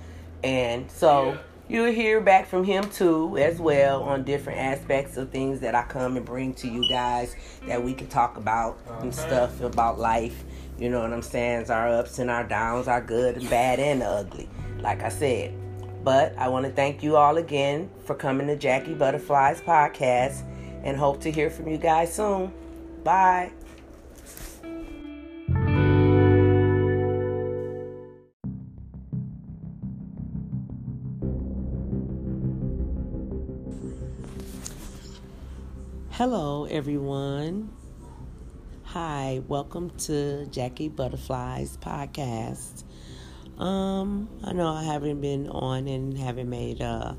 And 0.44 0.90
so 0.90 1.32
yeah. 1.32 1.38
you'll 1.68 1.92
hear 1.92 2.20
back 2.20 2.46
from 2.46 2.62
him 2.64 2.88
too, 2.90 3.36
as 3.38 3.58
well, 3.58 4.02
on 4.04 4.22
different 4.22 4.60
aspects 4.60 5.16
of 5.16 5.30
things 5.30 5.60
that 5.60 5.74
I 5.74 5.82
come 5.82 6.16
and 6.16 6.24
bring 6.24 6.54
to 6.54 6.68
you 6.68 6.88
guys 6.88 7.34
that 7.66 7.82
we 7.82 7.92
can 7.92 8.06
talk 8.06 8.36
about 8.36 8.78
okay. 8.86 9.02
and 9.02 9.14
stuff 9.14 9.60
about 9.62 9.98
life. 9.98 10.44
You 10.78 10.88
know 10.90 11.00
what 11.00 11.12
I'm 11.12 11.22
saying? 11.22 11.70
Our 11.70 11.88
ups 11.88 12.20
and 12.20 12.30
our 12.30 12.44
downs, 12.44 12.86
our 12.86 13.00
good 13.00 13.36
and 13.36 13.50
bad 13.50 13.80
and 13.80 14.02
ugly. 14.02 14.48
Like 14.80 15.02
I 15.02 15.08
said. 15.08 15.52
But 16.04 16.38
I 16.38 16.48
want 16.48 16.64
to 16.66 16.72
thank 16.72 17.02
you 17.02 17.16
all 17.16 17.36
again 17.36 17.90
for 18.04 18.14
coming 18.14 18.46
to 18.46 18.56
Jackie 18.56 18.94
Butterflies 18.94 19.60
podcast 19.60 20.42
and 20.84 20.96
hope 20.96 21.20
to 21.22 21.32
hear 21.32 21.50
from 21.50 21.68
you 21.68 21.78
guys 21.78 22.14
soon. 22.14 22.52
Bye. 23.02 23.50
Hello, 36.10 36.64
everyone. 36.64 37.70
Hi, 38.92 39.42
welcome 39.48 39.90
to 40.06 40.46
Jackie 40.46 40.88
Butterflies 40.88 41.76
podcast. 41.76 42.84
Um, 43.58 44.30
I 44.42 44.54
know 44.54 44.68
I 44.68 44.82
haven't 44.82 45.20
been 45.20 45.46
on 45.50 45.86
and 45.86 46.16
haven't 46.16 46.48
made 46.48 46.80
a, 46.80 47.14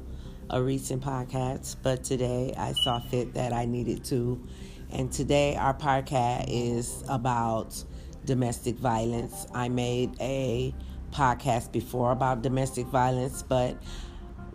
a 0.49 0.63
recent 0.63 1.03
podcast, 1.03 1.75
but 1.83 2.03
today 2.03 2.55
I 2.57 2.73
saw 2.73 2.99
fit 2.99 3.35
that 3.35 3.53
I 3.53 3.65
needed 3.65 4.03
to. 4.05 4.43
And 4.89 5.11
today 5.11 5.57
our 5.57 5.75
podcast 5.75 6.45
is 6.47 7.03
about 7.07 7.83
domestic 8.25 8.79
violence. 8.79 9.45
I 9.53 9.69
made 9.69 10.19
a 10.19 10.73
podcast 11.11 11.71
before 11.71 12.11
about 12.11 12.41
domestic 12.41 12.87
violence, 12.87 13.43
but 13.43 13.79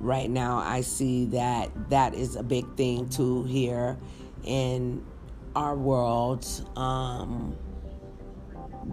right 0.00 0.28
now 0.28 0.56
I 0.56 0.80
see 0.80 1.26
that 1.26 1.90
that 1.90 2.16
is 2.16 2.34
a 2.34 2.42
big 2.42 2.76
thing 2.76 3.08
to 3.10 3.44
hear 3.44 3.98
in 4.42 5.06
our 5.54 5.76
world. 5.76 6.46
Um, 6.76 7.56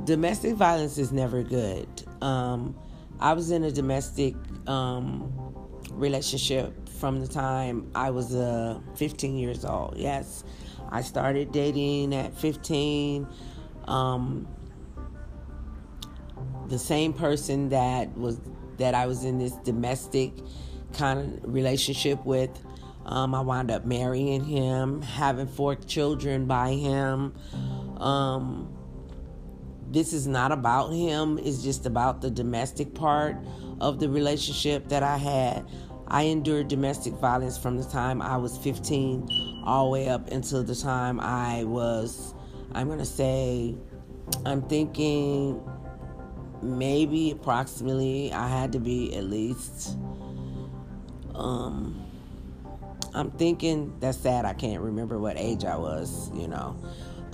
domestic 0.04 0.56
violence 0.56 0.98
is 0.98 1.12
never 1.12 1.44
good. 1.44 1.88
Um, 2.22 2.76
I 3.20 3.34
was 3.34 3.52
in 3.52 3.64
a 3.64 3.72
domestic 3.72 4.36
um, 4.68 5.32
relationship 5.92 6.90
from 6.90 7.20
the 7.20 7.28
time 7.28 7.90
I 7.96 8.12
was 8.12 8.34
uh, 8.36 8.80
15 8.96 9.38
years 9.38 9.66
old. 9.66 9.96
Yes, 9.98 10.44
I 10.90 11.02
started 11.02 11.52
dating 11.52 12.14
at 12.14 12.36
15. 12.38 13.28
Um, 13.88 14.48
the 16.68 16.80
same 16.80 17.14
person 17.14 17.70
that 17.70 18.16
was 18.18 18.40
that 18.78 18.96
I 18.96 19.06
was 19.06 19.26
in 19.26 19.38
this 19.38 19.54
domestic 19.64 20.32
kind 20.94 21.20
of 21.20 21.54
relationship 21.54 22.26
with 22.26 22.50
um, 23.06 23.34
I 23.36 23.42
wound 23.42 23.72
up 23.72 23.86
marrying 23.86 24.44
him, 24.44 25.02
having 25.02 25.48
four 25.48 25.76
children 25.76 26.46
by 26.46 26.74
him. 26.74 27.34
Um, 27.98 28.78
this 29.90 30.14
is 30.14 30.28
not 30.28 30.52
about 30.52 30.90
him, 30.92 31.38
it's 31.40 31.62
just 31.62 31.86
about 31.86 32.22
the 32.22 32.32
domestic 32.32 32.94
part 32.94 33.36
of 33.80 34.00
the 34.00 34.10
relationship 34.10 34.88
that 34.90 35.04
I 35.04 35.18
had. 35.18 35.66
I 36.08 36.24
endured 36.24 36.68
domestic 36.68 37.14
violence 37.14 37.58
from 37.58 37.78
the 37.78 37.86
time 37.86 38.22
I 38.22 38.38
was 38.38 38.58
15 38.58 39.64
all 39.66 39.86
the 39.86 39.92
way 39.92 40.10
up 40.10 40.30
until 40.32 40.64
the 40.64 40.76
time 40.76 41.20
I 41.20 41.64
was, 41.64 42.34
I'm 42.74 42.88
going 42.88 43.00
to 43.00 43.06
say, 43.06 43.76
I'm 44.46 44.62
thinking 44.64 45.62
maybe 46.62 47.32
approximately 47.32 48.32
I 48.32 48.48
had 48.48 48.72
to 48.74 48.80
be 48.80 49.16
at 49.16 49.24
least 49.24 49.98
um 51.34 52.11
I'm 53.14 53.32
thinking 53.32 53.94
that's 54.00 54.18
sad. 54.18 54.46
I 54.46 54.54
can't 54.54 54.82
remember 54.82 55.20
what 55.20 55.38
age 55.38 55.66
I 55.66 55.78
was. 55.78 56.32
You 56.34 56.48
know, 56.48 56.82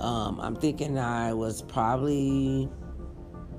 um, 0.00 0.40
I'm 0.40 0.56
thinking 0.56 0.98
I 0.98 1.32
was 1.32 1.62
probably 1.62 2.68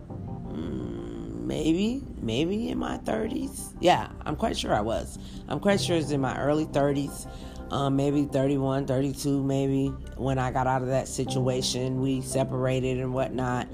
mm, 0.10 1.44
maybe 1.46 2.04
maybe 2.22 2.70
in 2.70 2.78
my 2.78 2.98
30s. 3.00 3.74
Yeah, 3.80 4.10
I'm 4.26 4.36
quite 4.36 4.58
sure 4.58 4.74
I 4.74 4.82
was. 4.82 5.18
I'm 5.48 5.60
quite 5.60 5.80
sure 5.80 5.96
it's 5.96 6.12
in 6.12 6.22
my 6.22 6.38
early 6.40 6.66
30s. 6.66 7.28
Um, 7.72 7.96
maybe 7.96 8.26
31, 8.26 8.88
32, 8.88 9.44
maybe 9.44 9.88
when 10.18 10.40
I 10.40 10.52
got 10.52 10.66
out 10.66 10.82
of 10.82 10.88
that 10.88 11.08
situation, 11.08 12.02
we 12.02 12.22
separated 12.22 12.98
and 12.98 13.14
whatnot. 13.14 13.68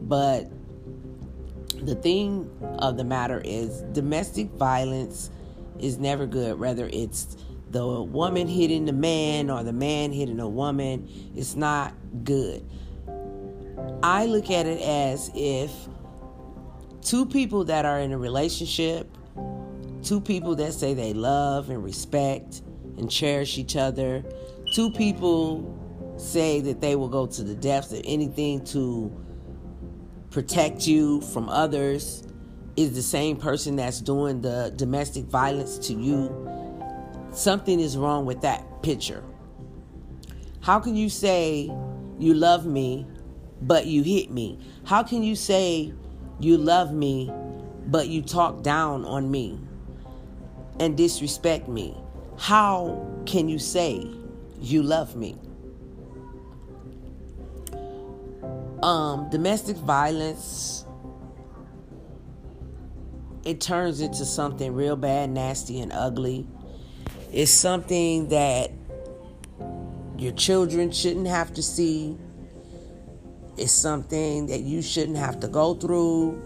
But 0.00 0.50
the 1.82 1.94
thing 1.94 2.50
of 2.80 2.96
the 2.96 3.04
matter 3.04 3.40
is, 3.44 3.82
domestic 3.92 4.48
violence 4.50 5.30
is 5.78 5.98
never 5.98 6.26
good, 6.26 6.58
whether 6.58 6.88
it's 6.92 7.36
the 7.70 8.02
woman 8.02 8.46
hitting 8.46 8.84
the 8.84 8.92
man 8.92 9.50
or 9.50 9.62
the 9.64 9.72
man 9.72 10.12
hitting 10.12 10.40
a 10.40 10.48
woman 10.48 11.08
is 11.34 11.56
not 11.56 11.94
good. 12.24 12.64
I 14.02 14.26
look 14.26 14.50
at 14.50 14.66
it 14.66 14.80
as 14.80 15.30
if 15.34 15.72
two 17.02 17.26
people 17.26 17.64
that 17.64 17.84
are 17.84 18.00
in 18.00 18.12
a 18.12 18.18
relationship, 18.18 19.08
two 20.02 20.20
people 20.20 20.54
that 20.56 20.72
say 20.74 20.94
they 20.94 21.12
love 21.12 21.70
and 21.70 21.82
respect 21.82 22.62
and 22.98 23.10
cherish 23.10 23.58
each 23.58 23.76
other, 23.76 24.24
two 24.74 24.90
people 24.90 25.72
say 26.16 26.60
that 26.60 26.80
they 26.80 26.96
will 26.96 27.08
go 27.08 27.26
to 27.26 27.42
the 27.42 27.54
depths 27.54 27.92
of 27.92 28.00
anything 28.04 28.64
to 28.64 29.12
protect 30.30 30.86
you 30.86 31.20
from 31.20 31.48
others 31.48 32.22
is 32.76 32.94
the 32.94 33.02
same 33.02 33.36
person 33.36 33.76
that's 33.76 34.00
doing 34.00 34.40
the 34.42 34.72
domestic 34.76 35.24
violence 35.24 35.78
to 35.78 35.94
you 35.94 36.28
something 37.36 37.80
is 37.80 37.96
wrong 37.96 38.26
with 38.26 38.40
that 38.42 38.82
picture. 38.82 39.22
How 40.60 40.80
can 40.80 40.96
you 40.96 41.08
say 41.08 41.70
you 42.18 42.34
love 42.34 42.66
me, 42.66 43.06
but 43.62 43.86
you 43.86 44.02
hit 44.02 44.30
me? 44.30 44.58
How 44.84 45.02
can 45.02 45.22
you 45.22 45.36
say 45.36 45.92
you 46.40 46.56
love 46.56 46.92
me, 46.92 47.30
but 47.86 48.08
you 48.08 48.22
talk 48.22 48.62
down 48.62 49.04
on 49.04 49.30
me 49.30 49.60
and 50.80 50.96
disrespect 50.96 51.68
me? 51.68 51.96
How 52.38 53.06
can 53.26 53.48
you 53.48 53.58
say 53.58 54.06
you 54.60 54.82
love 54.82 55.14
me? 55.16 55.36
Um, 58.82 59.28
domestic 59.30 59.76
violence 59.76 60.84
it 63.46 63.60
turns 63.60 64.00
into 64.00 64.24
something 64.24 64.74
real 64.74 64.96
bad, 64.96 65.30
nasty, 65.30 65.78
and 65.80 65.92
ugly 65.92 66.48
it's 67.36 67.50
something 67.50 68.30
that 68.30 68.70
your 70.16 70.32
children 70.32 70.90
shouldn't 70.90 71.26
have 71.26 71.52
to 71.52 71.62
see. 71.62 72.16
It's 73.58 73.72
something 73.72 74.46
that 74.46 74.60
you 74.60 74.80
shouldn't 74.80 75.18
have 75.18 75.40
to 75.40 75.48
go 75.48 75.74
through, 75.74 76.42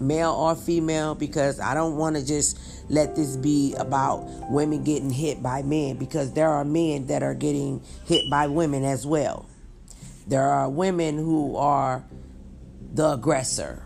male 0.00 0.32
or 0.32 0.56
female, 0.56 1.14
because 1.14 1.60
I 1.60 1.74
don't 1.74 1.96
want 1.96 2.16
to 2.16 2.24
just 2.24 2.58
let 2.88 3.14
this 3.14 3.36
be 3.36 3.74
about 3.74 4.22
women 4.50 4.84
getting 4.84 5.10
hit 5.10 5.42
by 5.42 5.60
men, 5.62 5.98
because 5.98 6.32
there 6.32 6.48
are 6.48 6.64
men 6.64 7.08
that 7.08 7.22
are 7.22 7.34
getting 7.34 7.82
hit 8.06 8.30
by 8.30 8.46
women 8.46 8.84
as 8.84 9.06
well. 9.06 9.44
There 10.26 10.48
are 10.48 10.70
women 10.70 11.18
who 11.18 11.56
are 11.56 12.06
the 12.94 13.10
aggressor. 13.12 13.82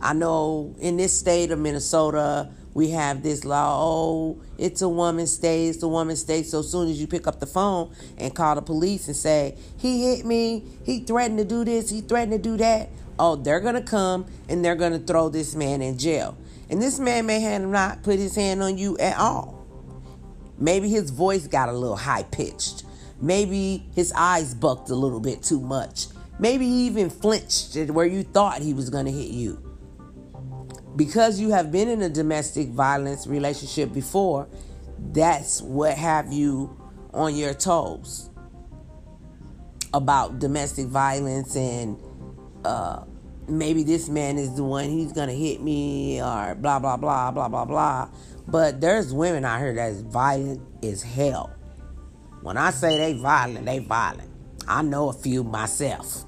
I 0.00 0.14
know 0.14 0.74
in 0.80 0.96
this 0.96 1.16
state 1.16 1.52
of 1.52 1.60
Minnesota, 1.60 2.50
we 2.76 2.90
have 2.90 3.22
this 3.22 3.46
law 3.46 3.78
oh 3.80 4.38
it's 4.58 4.82
a 4.82 4.88
woman 4.88 5.26
stay 5.26 5.66
it's 5.68 5.82
a 5.82 5.88
woman 5.88 6.14
stay. 6.14 6.42
So 6.42 6.60
soon 6.60 6.90
as 6.90 7.00
you 7.00 7.06
pick 7.06 7.26
up 7.26 7.40
the 7.40 7.46
phone 7.46 7.90
and 8.18 8.34
call 8.34 8.54
the 8.54 8.60
police 8.60 9.06
and 9.06 9.16
say 9.16 9.56
he 9.78 10.04
hit 10.04 10.26
me 10.26 10.62
he 10.84 11.00
threatened 11.00 11.38
to 11.38 11.44
do 11.46 11.64
this 11.64 11.88
he 11.88 12.02
threatened 12.02 12.32
to 12.32 12.38
do 12.38 12.58
that 12.58 12.90
oh 13.18 13.34
they're 13.34 13.60
gonna 13.60 13.80
come 13.80 14.26
and 14.50 14.62
they're 14.62 14.76
gonna 14.76 14.98
throw 14.98 15.30
this 15.30 15.54
man 15.54 15.80
in 15.80 15.96
jail. 15.96 16.36
And 16.68 16.82
this 16.82 16.98
man 16.98 17.24
may 17.24 17.40
have 17.40 17.62
not 17.62 18.02
put 18.02 18.18
his 18.18 18.36
hand 18.36 18.62
on 18.62 18.76
you 18.76 18.98
at 18.98 19.16
all. 19.16 19.64
Maybe 20.58 20.90
his 20.90 21.10
voice 21.10 21.46
got 21.46 21.70
a 21.70 21.72
little 21.72 21.96
high 21.96 22.24
pitched 22.24 22.82
maybe 23.18 23.86
his 23.94 24.12
eyes 24.14 24.52
bucked 24.52 24.90
a 24.90 24.94
little 24.94 25.20
bit 25.20 25.42
too 25.42 25.60
much. 25.60 26.08
Maybe 26.38 26.66
he 26.66 26.86
even 26.86 27.08
flinched 27.08 27.74
where 27.88 28.04
you 28.04 28.22
thought 28.22 28.60
he 28.60 28.74
was 28.74 28.90
gonna 28.90 29.10
hit 29.10 29.30
you 29.30 29.65
because 30.96 31.38
you 31.38 31.50
have 31.50 31.70
been 31.70 31.88
in 31.88 32.02
a 32.02 32.08
domestic 32.08 32.68
violence 32.68 33.26
relationship 33.26 33.92
before, 33.92 34.48
that's 35.12 35.60
what 35.62 35.94
have 35.96 36.32
you 36.32 36.76
on 37.12 37.34
your 37.34 37.54
toes 37.54 38.30
about 39.94 40.38
domestic 40.38 40.86
violence 40.86 41.56
and 41.56 41.98
uh, 42.64 43.04
maybe 43.48 43.82
this 43.82 44.08
man 44.08 44.38
is 44.38 44.54
the 44.56 44.64
one 44.64 44.84
he's 44.84 45.12
gonna 45.12 45.32
hit 45.32 45.62
me 45.62 46.20
or 46.20 46.54
blah 46.54 46.78
blah 46.78 46.96
blah 46.96 47.30
blah 47.30 47.48
blah 47.48 47.64
blah. 47.64 48.08
But 48.48 48.80
there's 48.80 49.12
women 49.12 49.44
out 49.44 49.60
here 49.60 49.74
that's 49.74 50.00
violent 50.00 50.60
as 50.82 51.02
hell. 51.02 51.52
When 52.42 52.56
I 52.56 52.70
say 52.70 52.96
they 52.96 53.14
violent, 53.14 53.66
they 53.66 53.80
violent. 53.80 54.30
I 54.68 54.82
know 54.82 55.08
a 55.08 55.12
few 55.12 55.42
myself. 55.44 56.24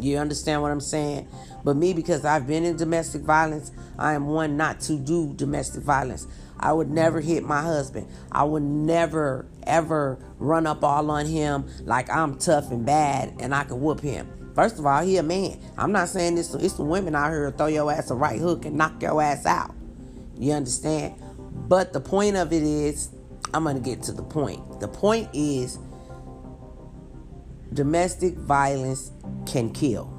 You 0.00 0.18
understand 0.18 0.62
what 0.62 0.72
I'm 0.72 0.80
saying? 0.80 1.28
But 1.64 1.76
me, 1.76 1.94
because 1.94 2.24
I've 2.24 2.46
been 2.46 2.64
in 2.64 2.76
domestic 2.76 3.22
violence, 3.22 3.72
I 3.98 4.12
am 4.12 4.26
one 4.26 4.56
not 4.56 4.80
to 4.80 4.98
do 4.98 5.32
domestic 5.34 5.82
violence. 5.82 6.26
I 6.60 6.72
would 6.72 6.90
never 6.90 7.20
hit 7.20 7.42
my 7.42 7.62
husband. 7.62 8.06
I 8.30 8.44
would 8.44 8.62
never, 8.62 9.46
ever 9.64 10.18
run 10.38 10.66
up 10.66 10.84
all 10.84 11.10
on 11.10 11.26
him 11.26 11.66
like 11.84 12.10
I'm 12.10 12.38
tough 12.38 12.70
and 12.70 12.84
bad 12.84 13.34
and 13.40 13.54
I 13.54 13.64
can 13.64 13.80
whoop 13.80 14.00
him. 14.00 14.28
First 14.54 14.78
of 14.78 14.86
all, 14.86 15.02
he 15.02 15.16
a 15.16 15.22
man. 15.22 15.58
I'm 15.76 15.90
not 15.90 16.08
saying 16.08 16.36
this. 16.36 16.54
It's 16.54 16.76
some 16.76 16.88
women 16.88 17.14
out 17.14 17.30
here 17.30 17.50
throw 17.50 17.66
your 17.66 17.90
ass 17.90 18.10
a 18.10 18.14
right 18.14 18.38
hook 18.38 18.64
and 18.66 18.76
knock 18.76 19.02
your 19.02 19.20
ass 19.20 19.46
out. 19.46 19.74
You 20.38 20.52
understand? 20.52 21.14
But 21.68 21.92
the 21.92 22.00
point 22.00 22.36
of 22.36 22.52
it 22.52 22.62
is, 22.62 23.08
I'm 23.52 23.64
gonna 23.64 23.80
get 23.80 24.02
to 24.04 24.12
the 24.12 24.22
point. 24.22 24.80
The 24.80 24.88
point 24.88 25.28
is, 25.32 25.78
domestic 27.72 28.34
violence 28.34 29.10
can 29.46 29.70
kill. 29.72 30.13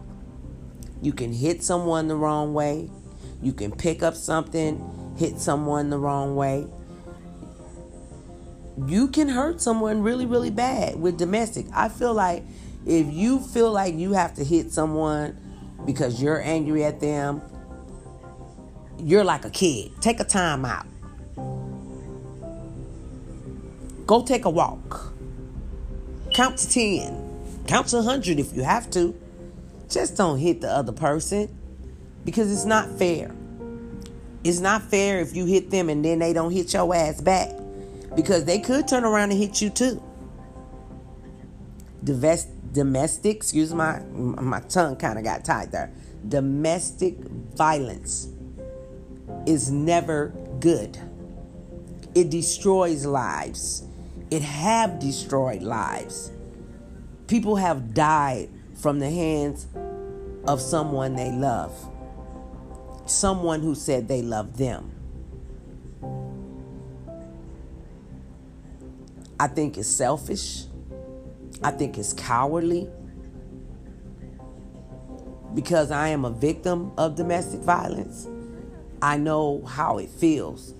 You 1.01 1.13
can 1.13 1.33
hit 1.33 1.63
someone 1.63 2.07
the 2.07 2.15
wrong 2.15 2.53
way. 2.53 2.89
You 3.41 3.53
can 3.53 3.71
pick 3.71 4.01
up 4.01 4.15
something, 4.15 5.13
hit 5.17 5.39
someone 5.39 5.89
the 5.89 5.99
wrong 5.99 6.35
way. 6.35 6.67
You 8.87 9.07
can 9.07 9.29
hurt 9.29 9.61
someone 9.61 10.01
really, 10.01 10.25
really 10.25 10.49
bad 10.49 10.99
with 10.99 11.17
domestic. 11.17 11.65
I 11.73 11.89
feel 11.89 12.13
like 12.13 12.43
if 12.85 13.11
you 13.11 13.39
feel 13.39 13.71
like 13.71 13.95
you 13.95 14.13
have 14.13 14.33
to 14.35 14.43
hit 14.43 14.71
someone 14.71 15.37
because 15.85 16.21
you're 16.21 16.41
angry 16.41 16.83
at 16.83 16.99
them, 16.99 17.41
you're 18.99 19.23
like 19.23 19.45
a 19.45 19.49
kid. 19.49 19.91
Take 20.01 20.19
a 20.19 20.23
time 20.23 20.65
out. 20.65 20.85
Go 24.05 24.23
take 24.23 24.45
a 24.45 24.49
walk. 24.49 25.13
Count 26.33 26.57
to 26.59 26.69
10. 26.69 27.63
Count 27.67 27.87
to 27.87 27.97
100 27.97 28.39
if 28.39 28.55
you 28.55 28.63
have 28.63 28.89
to. 28.91 29.15
Just 29.89 30.17
don't 30.17 30.39
hit 30.39 30.61
the 30.61 30.69
other 30.69 30.91
person 30.91 31.55
because 32.23 32.51
it's 32.51 32.65
not 32.65 32.89
fair. 32.97 33.33
It's 34.43 34.59
not 34.59 34.83
fair 34.83 35.19
if 35.19 35.35
you 35.35 35.45
hit 35.45 35.69
them 35.69 35.89
and 35.89 36.03
then 36.03 36.19
they 36.19 36.33
don't 36.33 36.51
hit 36.51 36.73
your 36.73 36.93
ass 36.93 37.21
back 37.21 37.49
because 38.15 38.45
they 38.45 38.59
could 38.59 38.87
turn 38.87 39.03
around 39.03 39.31
and 39.31 39.39
hit 39.39 39.61
you 39.61 39.69
too. 39.69 40.01
Divest 42.03 42.49
domestic, 42.71 43.37
excuse 43.37 43.73
my 43.73 43.99
my 44.11 44.59
tongue 44.61 44.95
kind 44.97 45.17
of 45.17 45.23
got 45.23 45.43
tied 45.43 45.71
there. 45.71 45.91
Domestic 46.27 47.17
violence 47.55 48.27
is 49.47 49.71
never 49.71 50.27
good. 50.59 50.97
It 52.13 52.29
destroys 52.29 53.05
lives. 53.05 53.83
It 54.31 54.41
have 54.41 54.99
destroyed 54.99 55.61
lives. 55.61 56.31
People 57.27 57.55
have 57.55 57.93
died 57.93 58.49
from 58.75 58.99
the 58.99 59.09
hands 59.09 59.67
of 60.47 60.61
someone 60.61 61.15
they 61.15 61.31
love. 61.31 61.73
Someone 63.05 63.61
who 63.61 63.75
said 63.75 64.07
they 64.07 64.21
love 64.21 64.57
them. 64.57 64.91
I 69.39 69.47
think 69.47 69.77
it's 69.77 69.87
selfish. 69.89 70.65
I 71.63 71.71
think 71.71 71.97
it's 71.97 72.13
cowardly 72.13 72.89
because 75.53 75.89
I 75.89 76.09
am 76.09 76.25
a 76.25 76.31
victim 76.31 76.91
of 76.97 77.15
domestic 77.15 77.61
violence. 77.61 78.27
I 79.01 79.17
know 79.17 79.63
how 79.65 79.97
it 79.97 80.09
feels 80.09 80.73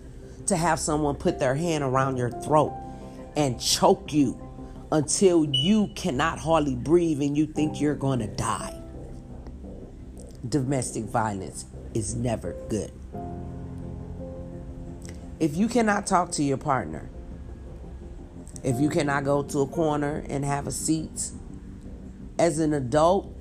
to 0.47 0.55
have 0.55 0.79
someone 0.79 1.15
put 1.15 1.39
their 1.39 1.55
hand 1.55 1.83
around 1.83 2.17
your 2.17 2.29
throat 2.29 2.73
and 3.35 3.59
choke 3.59 4.13
you 4.13 4.39
until 4.91 5.45
you 5.45 5.89
cannot 5.95 6.39
hardly 6.39 6.75
breathe 6.75 7.21
and 7.21 7.37
you 7.37 7.45
think 7.45 7.81
you're 7.81 7.95
going 7.95 8.19
to 8.19 8.27
die. 8.27 8.81
Domestic 10.47 11.05
violence 11.05 11.65
is 11.93 12.15
never 12.15 12.53
good. 12.69 12.91
If 15.39 15.57
you 15.57 15.67
cannot 15.67 16.07
talk 16.07 16.31
to 16.33 16.43
your 16.43 16.57
partner, 16.57 17.09
if 18.63 18.79
you 18.79 18.89
cannot 18.89 19.25
go 19.25 19.43
to 19.43 19.59
a 19.61 19.67
corner 19.67 20.23
and 20.29 20.45
have 20.45 20.67
a 20.67 20.71
seat, 20.71 21.31
as 22.39 22.59
an 22.59 22.73
adult, 22.73 23.33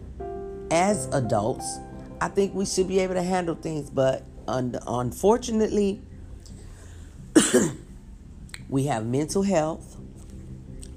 as 0.71 1.07
adults, 1.13 1.79
I 2.21 2.29
think 2.29 2.55
we 2.55 2.67
should 2.67 2.89
be 2.89 3.01
able 3.01 3.15
to 3.15 3.23
handle 3.23 3.55
things. 3.55 3.91
But 3.91 4.25
un- 4.47 4.79
unfortunately, 4.87 6.03
we 8.69 8.85
have 8.85 9.07
mental 9.07 9.43
health, 9.43 9.97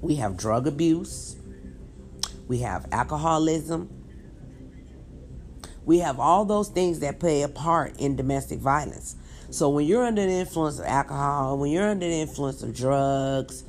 we 0.00 0.16
have 0.16 0.36
drug 0.36 0.66
abuse, 0.66 1.36
we 2.46 2.58
have 2.60 2.86
alcoholism, 2.92 3.90
we 5.84 5.98
have 5.98 6.20
all 6.20 6.44
those 6.44 6.68
things 6.68 7.00
that 7.00 7.18
play 7.18 7.42
a 7.42 7.48
part 7.48 7.98
in 7.98 8.14
domestic 8.14 8.58
violence. 8.58 9.16
So 9.50 9.70
when 9.70 9.86
you're 9.86 10.04
under 10.04 10.24
the 10.24 10.32
influence 10.32 10.78
of 10.78 10.84
alcohol, 10.84 11.56
when 11.56 11.70
you're 11.70 11.88
under 11.88 12.06
the 12.06 12.20
influence 12.20 12.62
of 12.62 12.74
drugs, 12.74 13.64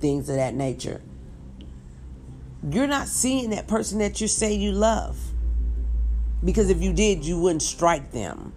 things 0.00 0.28
of 0.28 0.36
that 0.36 0.54
nature. 0.54 1.00
You're 2.68 2.86
not 2.86 3.06
seeing 3.06 3.50
that 3.50 3.68
person 3.68 3.98
that 4.00 4.20
you 4.20 4.28
say 4.28 4.52
you 4.52 4.72
love. 4.72 5.18
Because 6.44 6.70
if 6.70 6.82
you 6.82 6.92
did, 6.92 7.24
you 7.24 7.38
wouldn't 7.38 7.62
strike 7.62 8.12
them. 8.12 8.52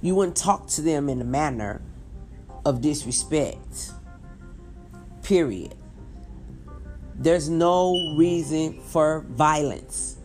You 0.00 0.14
wouldn't 0.14 0.36
talk 0.36 0.68
to 0.68 0.82
them 0.82 1.08
in 1.08 1.20
a 1.20 1.24
manner 1.24 1.82
of 2.64 2.80
disrespect. 2.80 3.90
Period. 5.22 5.74
There's 7.16 7.48
no 7.48 8.14
reason 8.16 8.80
for 8.80 9.24
violence. 9.28 10.16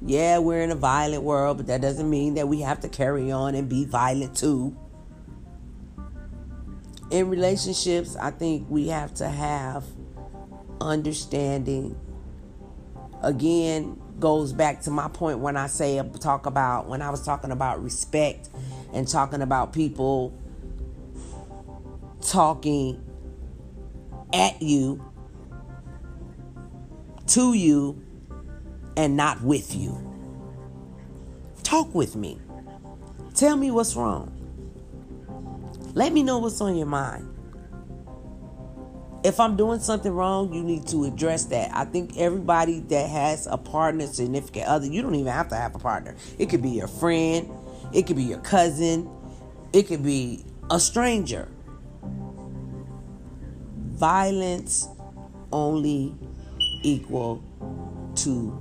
Yeah, 0.00 0.38
we're 0.38 0.62
in 0.62 0.70
a 0.70 0.76
violent 0.76 1.22
world, 1.22 1.58
but 1.58 1.66
that 1.66 1.80
doesn't 1.80 2.08
mean 2.08 2.34
that 2.34 2.48
we 2.48 2.60
have 2.60 2.80
to 2.80 2.88
carry 2.88 3.30
on 3.30 3.54
and 3.54 3.68
be 3.68 3.84
violent 3.84 4.36
too 4.36 4.76
in 7.10 7.30
relationships, 7.30 8.16
I 8.16 8.30
think 8.30 8.66
we 8.68 8.88
have 8.88 9.14
to 9.14 9.28
have 9.28 9.84
understanding. 10.80 11.98
Again, 13.22 14.00
goes 14.20 14.52
back 14.52 14.80
to 14.82 14.90
my 14.90 15.08
point 15.08 15.38
when 15.38 15.56
I 15.56 15.68
say 15.68 16.02
talk 16.20 16.46
about 16.46 16.88
when 16.88 17.02
I 17.02 17.10
was 17.10 17.24
talking 17.24 17.50
about 17.50 17.82
respect 17.82 18.48
and 18.92 19.06
talking 19.06 19.42
about 19.42 19.72
people 19.72 20.36
talking 22.20 23.04
at 24.32 24.60
you, 24.60 25.04
to 27.28 27.54
you, 27.54 28.02
and 28.96 29.16
not 29.16 29.40
with 29.42 29.74
you. 29.74 30.04
Talk 31.62 31.94
with 31.94 32.16
me. 32.16 32.38
Tell 33.34 33.56
me 33.56 33.70
what's 33.70 33.94
wrong. 33.94 34.34
Let 35.94 36.12
me 36.12 36.22
know 36.22 36.38
what's 36.38 36.60
on 36.60 36.76
your 36.76 36.86
mind. 36.86 37.28
If 39.24 39.40
I'm 39.40 39.56
doing 39.56 39.80
something 39.80 40.12
wrong, 40.12 40.52
you 40.52 40.62
need 40.62 40.86
to 40.88 41.04
address 41.04 41.44
that. 41.46 41.70
I 41.74 41.84
think 41.84 42.16
everybody 42.16 42.80
that 42.80 43.10
has 43.10 43.46
a 43.46 43.58
partner, 43.58 44.06
significant 44.06 44.66
other, 44.66 44.86
you 44.86 45.02
don't 45.02 45.14
even 45.14 45.32
have 45.32 45.48
to 45.48 45.56
have 45.56 45.74
a 45.74 45.78
partner. 45.78 46.16
It 46.38 46.48
could 46.48 46.62
be 46.62 46.70
your 46.70 46.88
friend, 46.88 47.50
it 47.92 48.06
could 48.06 48.16
be 48.16 48.24
your 48.24 48.40
cousin, 48.40 49.10
it 49.72 49.88
could 49.88 50.02
be 50.02 50.44
a 50.70 50.78
stranger. 50.78 51.48
Violence 53.90 54.88
only 55.52 56.14
equal 56.82 57.42
to 58.16 58.60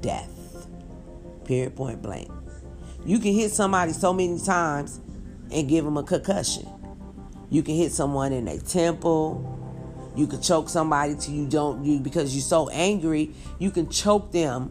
death. 0.00 0.66
Period 1.44 1.74
point 1.76 2.02
blank. 2.02 2.30
You 3.04 3.18
can 3.18 3.32
hit 3.32 3.50
somebody 3.52 3.92
so 3.92 4.12
many 4.12 4.38
times 4.38 5.00
and 5.50 5.68
give 5.68 5.84
them 5.84 5.96
a 5.96 6.02
concussion. 6.02 6.68
You 7.50 7.62
can 7.62 7.74
hit 7.74 7.92
someone 7.92 8.32
in 8.32 8.48
a 8.48 8.58
temple. 8.58 9.54
You 10.14 10.26
can 10.26 10.42
choke 10.42 10.68
somebody 10.68 11.14
till 11.14 11.34
you 11.34 11.46
don't 11.46 11.84
you 11.84 12.00
because 12.00 12.34
you're 12.34 12.42
so 12.42 12.68
angry, 12.70 13.32
you 13.58 13.70
can 13.70 13.88
choke 13.88 14.32
them 14.32 14.70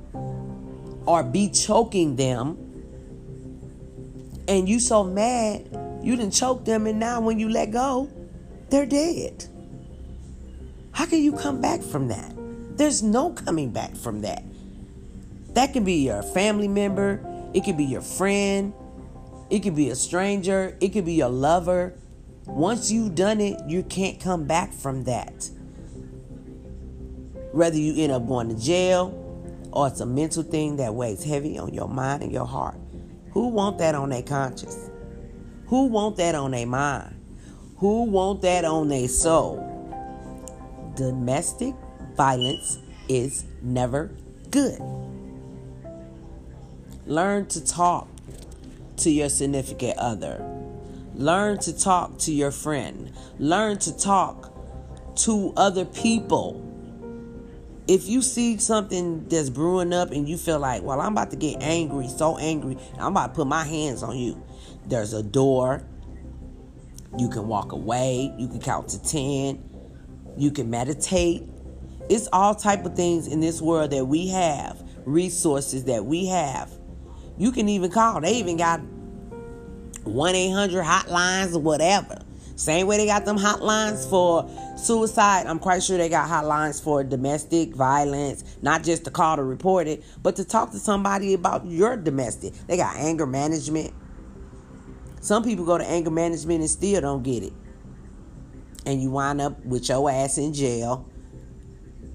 or 1.06 1.24
be 1.24 1.50
choking 1.50 2.16
them. 2.16 2.58
And 4.48 4.68
you 4.68 4.80
so 4.80 5.04
mad, 5.04 5.68
you 6.04 6.16
didn't 6.16 6.34
choke 6.34 6.66
them 6.66 6.86
and 6.86 7.00
now 7.00 7.22
when 7.22 7.40
you 7.40 7.50
let 7.50 7.72
go, 7.72 8.10
they're 8.70 8.86
dead. 8.86 9.46
How 10.92 11.06
can 11.06 11.22
you 11.22 11.34
come 11.34 11.62
back 11.62 11.82
from 11.82 12.10
that? 12.10 12.37
There's 12.78 13.02
no 13.02 13.32
coming 13.32 13.72
back 13.72 13.96
from 13.96 14.22
that. 14.22 14.44
That 15.54 15.74
can 15.74 15.84
be 15.84 16.06
your 16.06 16.22
family 16.22 16.68
member, 16.68 17.20
it 17.54 17.64
could 17.64 17.76
be 17.76 17.86
your 17.86 18.02
friend, 18.02 18.72
it 19.50 19.64
could 19.64 19.76
be 19.76 19.90
a 19.90 19.96
stranger, 19.96 20.78
it 20.80 20.90
could 20.90 21.06
be 21.06 21.16
your 21.16 21.30
lover. 21.30 21.96
Once 22.46 22.92
you've 22.92 23.16
done 23.16 23.42
it, 23.42 23.60
you 23.68 23.82
can't 23.82 24.20
come 24.20 24.46
back 24.46 24.72
from 24.72 25.06
that. 25.06 25.50
Whether 27.52 27.78
you 27.78 28.04
end 28.04 28.12
up 28.12 28.28
going 28.28 28.50
to 28.50 28.56
jail, 28.56 29.24
or 29.72 29.88
it's 29.88 30.00
a 30.00 30.06
mental 30.06 30.44
thing 30.44 30.78
that 30.78 30.94
weighs 30.94 31.24
heavy 31.24 31.58
on 31.58 31.74
your 31.74 31.88
mind 31.88 32.22
and 32.22 32.32
your 32.32 32.46
heart. 32.46 32.76
Who 33.32 33.48
want 33.48 33.80
that 33.80 33.96
on 33.96 34.10
their 34.10 34.22
conscience? 34.22 34.90
Who 35.66 35.86
want 35.86 36.18
that 36.18 36.36
on 36.36 36.52
their 36.52 36.68
mind? 36.68 37.16
Who 37.78 38.04
want 38.04 38.44
that 38.44 38.66
on 38.66 38.88
their 38.88 39.08
soul? 39.08 39.64
Domestic 40.96 41.74
violence 42.18 42.80
is 43.08 43.46
never 43.62 44.12
good. 44.52 44.82
Learn 47.06 47.46
to 47.46 47.64
talk 47.64 48.10
to 48.98 49.10
your 49.10 49.30
significant 49.30 49.98
other. 49.98 50.44
Learn 51.14 51.58
to 51.60 51.78
talk 51.78 52.18
to 52.20 52.34
your 52.34 52.52
friend. 52.52 53.12
Learn 53.40 53.78
to 53.80 53.98
talk 53.98 54.52
to 55.18 55.54
other 55.56 55.86
people. 55.86 56.64
If 57.88 58.08
you 58.10 58.22
see 58.22 58.58
something 58.58 59.28
that's 59.30 59.50
brewing 59.50 59.94
up 59.94 60.12
and 60.12 60.28
you 60.28 60.38
feel 60.38 60.60
like, 60.60 60.84
well, 60.84 61.00
I'm 61.00 61.14
about 61.14 61.32
to 61.32 61.38
get 61.38 61.62
angry, 61.64 62.10
so 62.10 62.38
angry, 62.38 62.78
I'm 63.00 63.14
about 63.14 63.28
to 63.28 63.34
put 63.34 63.48
my 63.48 63.64
hands 63.64 64.04
on 64.04 64.18
you. 64.18 64.44
There's 64.86 65.14
a 65.14 65.24
door. 65.24 65.84
You 67.18 67.30
can 67.30 67.48
walk 67.48 67.72
away. 67.72 68.34
You 68.38 68.48
can 68.48 68.60
count 68.60 68.90
to 68.90 69.02
10. 69.02 69.64
You 70.38 70.52
can 70.52 70.70
meditate. 70.70 71.44
It's 72.10 72.30
all 72.32 72.56
type 72.56 72.86
of 72.86 72.96
things 72.96 73.28
in 73.28 73.42
this 73.42 73.62
world 73.62 73.92
that 73.92 74.06
we 74.06 74.28
have, 74.30 74.82
resources 75.06 75.86
that 75.86 76.06
we 76.06 76.28
have. 76.28 76.72
You 77.38 77.52
can 77.52 77.68
even 77.68 77.92
call. 77.92 78.22
They 78.22 78.36
even 78.36 78.58
got 78.58 78.80
1 80.04 80.36
800 80.36 80.86
hotlines 80.86 81.54
or 81.54 81.60
whatever. 81.60 82.20
Same 82.56 82.88
way 82.88 82.98
they 82.98 83.06
got 83.06 83.26
them 83.26 83.38
hotlines 83.38 84.10
for 84.10 84.50
suicide. 84.78 85.46
I'm 85.46 85.60
quite 85.60 85.84
sure 85.84 85.98
they 85.98 86.10
got 86.10 86.28
hotlines 86.28 86.82
for 86.82 87.04
domestic 87.04 87.76
violence, 87.76 88.44
not 88.64 88.84
just 88.84 89.04
to 89.06 89.12
call 89.12 89.36
to 89.36 89.44
report 89.44 89.88
it, 89.88 90.04
but 90.24 90.38
to 90.38 90.46
talk 90.46 90.72
to 90.72 90.80
somebody 90.80 91.36
about 91.36 91.68
your 91.68 91.98
domestic. 91.98 92.54
They 92.68 92.78
got 92.78 92.96
anger 92.96 93.28
management. 93.28 93.94
Some 95.20 95.44
people 95.44 95.66
go 95.66 95.78
to 95.78 95.86
anger 95.88 96.10
management 96.10 96.62
and 96.62 96.70
still 96.70 97.02
don't 97.02 97.22
get 97.22 97.44
it. 97.44 97.54
And 98.88 99.02
you 99.04 99.12
wind 99.12 99.42
up 99.42 99.64
with 99.66 99.90
your 99.90 100.10
ass 100.10 100.38
in 100.38 100.54
jail 100.54 101.06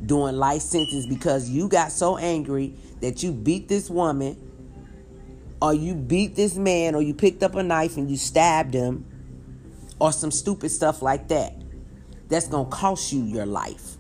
doing 0.06 0.36
life 0.36 0.62
sentence 0.62 1.06
because 1.06 1.48
you 1.48 1.68
got 1.68 1.92
so 1.92 2.16
angry 2.16 2.74
that 3.00 3.22
you 3.22 3.32
beat 3.32 3.68
this 3.68 3.88
woman 3.88 4.36
or 5.62 5.72
you 5.72 5.94
beat 5.94 6.34
this 6.34 6.56
man, 6.56 6.96
or 6.96 7.02
you 7.02 7.14
picked 7.14 7.44
up 7.44 7.54
a 7.54 7.62
knife 7.62 7.96
and 7.96 8.10
you 8.10 8.16
stabbed 8.16 8.74
him, 8.74 9.06
or 10.00 10.10
some 10.10 10.32
stupid 10.32 10.68
stuff 10.70 11.02
like 11.02 11.28
that, 11.28 11.54
that's 12.28 12.48
going 12.48 12.64
to 12.64 12.70
cost 12.72 13.12
you 13.12 13.22
your 13.22 13.46
life, 13.46 13.96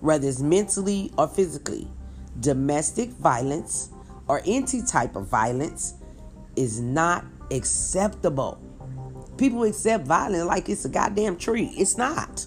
whether 0.00 0.26
it's 0.26 0.40
mentally 0.40 1.12
or 1.16 1.28
physically. 1.28 1.86
Domestic 2.40 3.10
violence 3.10 3.90
or 4.26 4.42
any 4.44 4.82
type 4.82 5.14
of 5.14 5.28
violence 5.28 5.94
is 6.56 6.80
not 6.80 7.24
acceptable. 7.52 8.60
People 9.36 9.62
accept 9.62 10.04
violence 10.04 10.46
like 10.46 10.68
it's 10.68 10.84
a 10.84 10.88
goddamn 10.88 11.36
tree. 11.36 11.72
It's 11.76 11.96
not. 11.96 12.44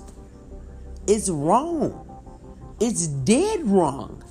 It's 1.08 1.30
wrong. 1.30 2.05
It's 2.80 3.08
dead 3.08 3.66
wrong. 3.66 4.22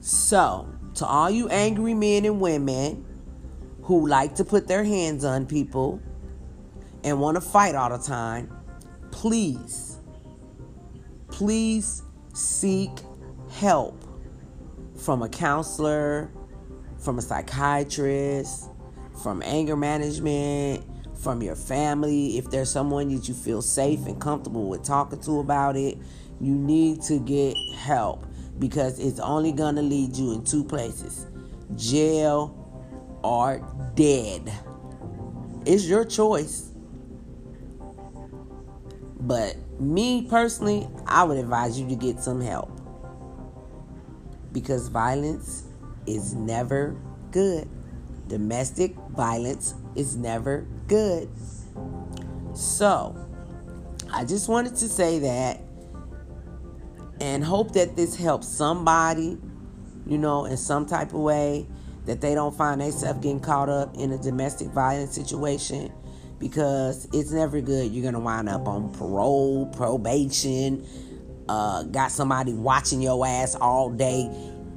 So, 0.00 0.68
to 0.94 1.06
all 1.06 1.30
you 1.30 1.48
angry 1.48 1.94
men 1.94 2.24
and 2.24 2.40
women 2.40 3.04
who 3.82 4.06
like 4.06 4.36
to 4.36 4.44
put 4.44 4.68
their 4.68 4.84
hands 4.84 5.24
on 5.24 5.46
people 5.46 6.00
and 7.02 7.20
want 7.20 7.36
to 7.36 7.40
fight 7.40 7.74
all 7.74 7.90
the 7.90 7.98
time, 7.98 8.52
please, 9.10 9.98
please 11.30 12.02
seek 12.32 12.90
help 13.50 14.04
from 14.96 15.22
a 15.22 15.28
counselor, 15.28 16.30
from 16.98 17.18
a 17.18 17.22
psychiatrist, 17.22 18.70
from 19.22 19.42
anger 19.44 19.76
management, 19.76 20.84
from 21.16 21.42
your 21.42 21.56
family. 21.56 22.38
If 22.38 22.50
there's 22.50 22.70
someone 22.70 23.08
that 23.14 23.28
you 23.28 23.34
feel 23.34 23.62
safe 23.62 24.06
and 24.06 24.20
comfortable 24.20 24.68
with 24.68 24.84
talking 24.84 25.20
to 25.20 25.40
about 25.40 25.76
it, 25.76 25.98
you 26.40 26.54
need 26.54 27.02
to 27.02 27.18
get 27.18 27.56
help 27.74 28.26
because 28.58 28.98
it's 28.98 29.20
only 29.20 29.52
going 29.52 29.76
to 29.76 29.82
lead 29.82 30.16
you 30.16 30.32
in 30.32 30.44
two 30.44 30.64
places 30.64 31.26
jail 31.76 32.54
or 33.22 33.62
dead. 33.94 34.52
It's 35.66 35.84
your 35.84 36.04
choice. 36.04 36.70
But 39.20 39.56
me 39.80 40.26
personally, 40.28 40.88
I 41.06 41.24
would 41.24 41.36
advise 41.36 41.78
you 41.78 41.88
to 41.88 41.94
get 41.94 42.20
some 42.20 42.40
help 42.40 42.70
because 44.52 44.88
violence 44.88 45.64
is 46.06 46.34
never 46.34 46.96
good. 47.30 47.68
Domestic 48.28 48.94
violence 49.10 49.74
is 49.94 50.16
never 50.16 50.66
good. 50.86 51.28
So, 52.54 53.16
I 54.12 54.24
just 54.24 54.48
wanted 54.48 54.76
to 54.76 54.88
say 54.88 55.18
that 55.20 55.60
and 57.20 57.44
hope 57.44 57.72
that 57.72 57.96
this 57.96 58.16
helps 58.16 58.48
somebody, 58.48 59.38
you 60.06 60.18
know, 60.18 60.44
in 60.44 60.56
some 60.56 60.86
type 60.86 61.08
of 61.08 61.20
way 61.20 61.66
that 62.06 62.20
they 62.20 62.34
don't 62.34 62.56
find 62.56 62.80
themselves 62.80 63.20
getting 63.20 63.40
caught 63.40 63.68
up 63.68 63.94
in 63.96 64.12
a 64.12 64.18
domestic 64.18 64.68
violence 64.68 65.14
situation 65.14 65.92
because 66.38 67.06
it's 67.12 67.30
never 67.30 67.60
good. 67.60 67.92
You're 67.92 68.04
gonna 68.04 68.24
wind 68.24 68.48
up 68.48 68.66
on 68.66 68.92
parole, 68.94 69.66
probation, 69.66 70.86
uh, 71.48 71.82
got 71.84 72.10
somebody 72.10 72.52
watching 72.52 73.02
your 73.02 73.26
ass 73.26 73.54
all 73.54 73.90
day. 73.90 74.30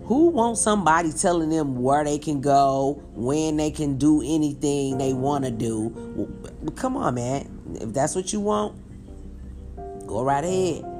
Who 0.05 0.29
wants 0.29 0.61
somebody 0.61 1.13
telling 1.13 1.49
them 1.49 1.81
where 1.81 2.03
they 2.03 2.17
can 2.17 2.41
go, 2.41 3.01
when 3.13 3.55
they 3.55 3.71
can 3.71 3.97
do 3.97 4.21
anything 4.21 4.97
they 4.97 5.13
want 5.13 5.45
to 5.45 5.51
do? 5.51 5.87
Well, 6.15 6.73
come 6.75 6.97
on, 6.97 7.15
man. 7.15 7.77
If 7.79 7.93
that's 7.93 8.15
what 8.15 8.33
you 8.33 8.41
want, 8.41 8.75
go 10.07 10.23
right 10.23 10.43
ahead. 10.43 10.90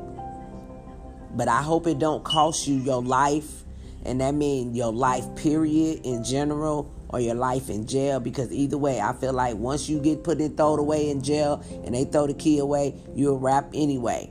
But 1.34 1.48
I 1.48 1.62
hope 1.62 1.88
it 1.88 2.00
don't 2.00 2.24
cost 2.24 2.68
you 2.68 2.76
your 2.76 3.02
life, 3.02 3.64
and 4.04 4.20
that 4.22 4.34
means 4.34 4.76
your 4.76 4.92
life 4.92 5.26
period 5.36 6.02
in 6.04 6.24
general 6.24 6.94
or 7.10 7.20
your 7.20 7.36
life 7.36 7.70
in 7.70 7.88
jail. 7.88 8.20
Because 8.20 8.52
either 8.52 8.78
way, 8.78 9.00
I 9.00 9.14
feel 9.14 9.34
like 9.34 9.56
once 9.56 9.88
you 9.88 10.00
get 10.00 10.24
put 10.24 10.40
and 10.40 10.56
thrown 10.58 10.80
away 10.80 11.10
in 11.10 11.22
jail, 11.22 11.64
and 11.86 11.96
they 11.96 12.06
throw 12.06 12.28
the 12.28 12.34
key 12.34 12.60
away, 12.60 12.96
you'll 13.16 13.40
rap 13.40 13.70
anyway. 13.74 14.30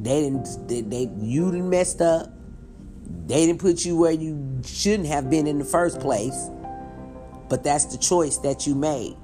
They 0.00 0.22
didn't. 0.22 0.68
They, 0.68 0.80
they 0.82 1.10
you 1.18 1.50
didn't 1.50 1.70
messed 1.70 2.00
up. 2.00 2.30
They 3.26 3.46
didn't 3.46 3.60
put 3.60 3.84
you 3.84 3.96
where 3.96 4.12
you 4.12 4.60
shouldn't 4.64 5.08
have 5.08 5.30
been 5.30 5.46
in 5.46 5.58
the 5.58 5.64
first 5.64 6.00
place. 6.00 6.50
But 7.48 7.62
that's 7.64 7.86
the 7.86 7.98
choice 7.98 8.38
that 8.38 8.66
you 8.66 8.74
made. 8.74 9.16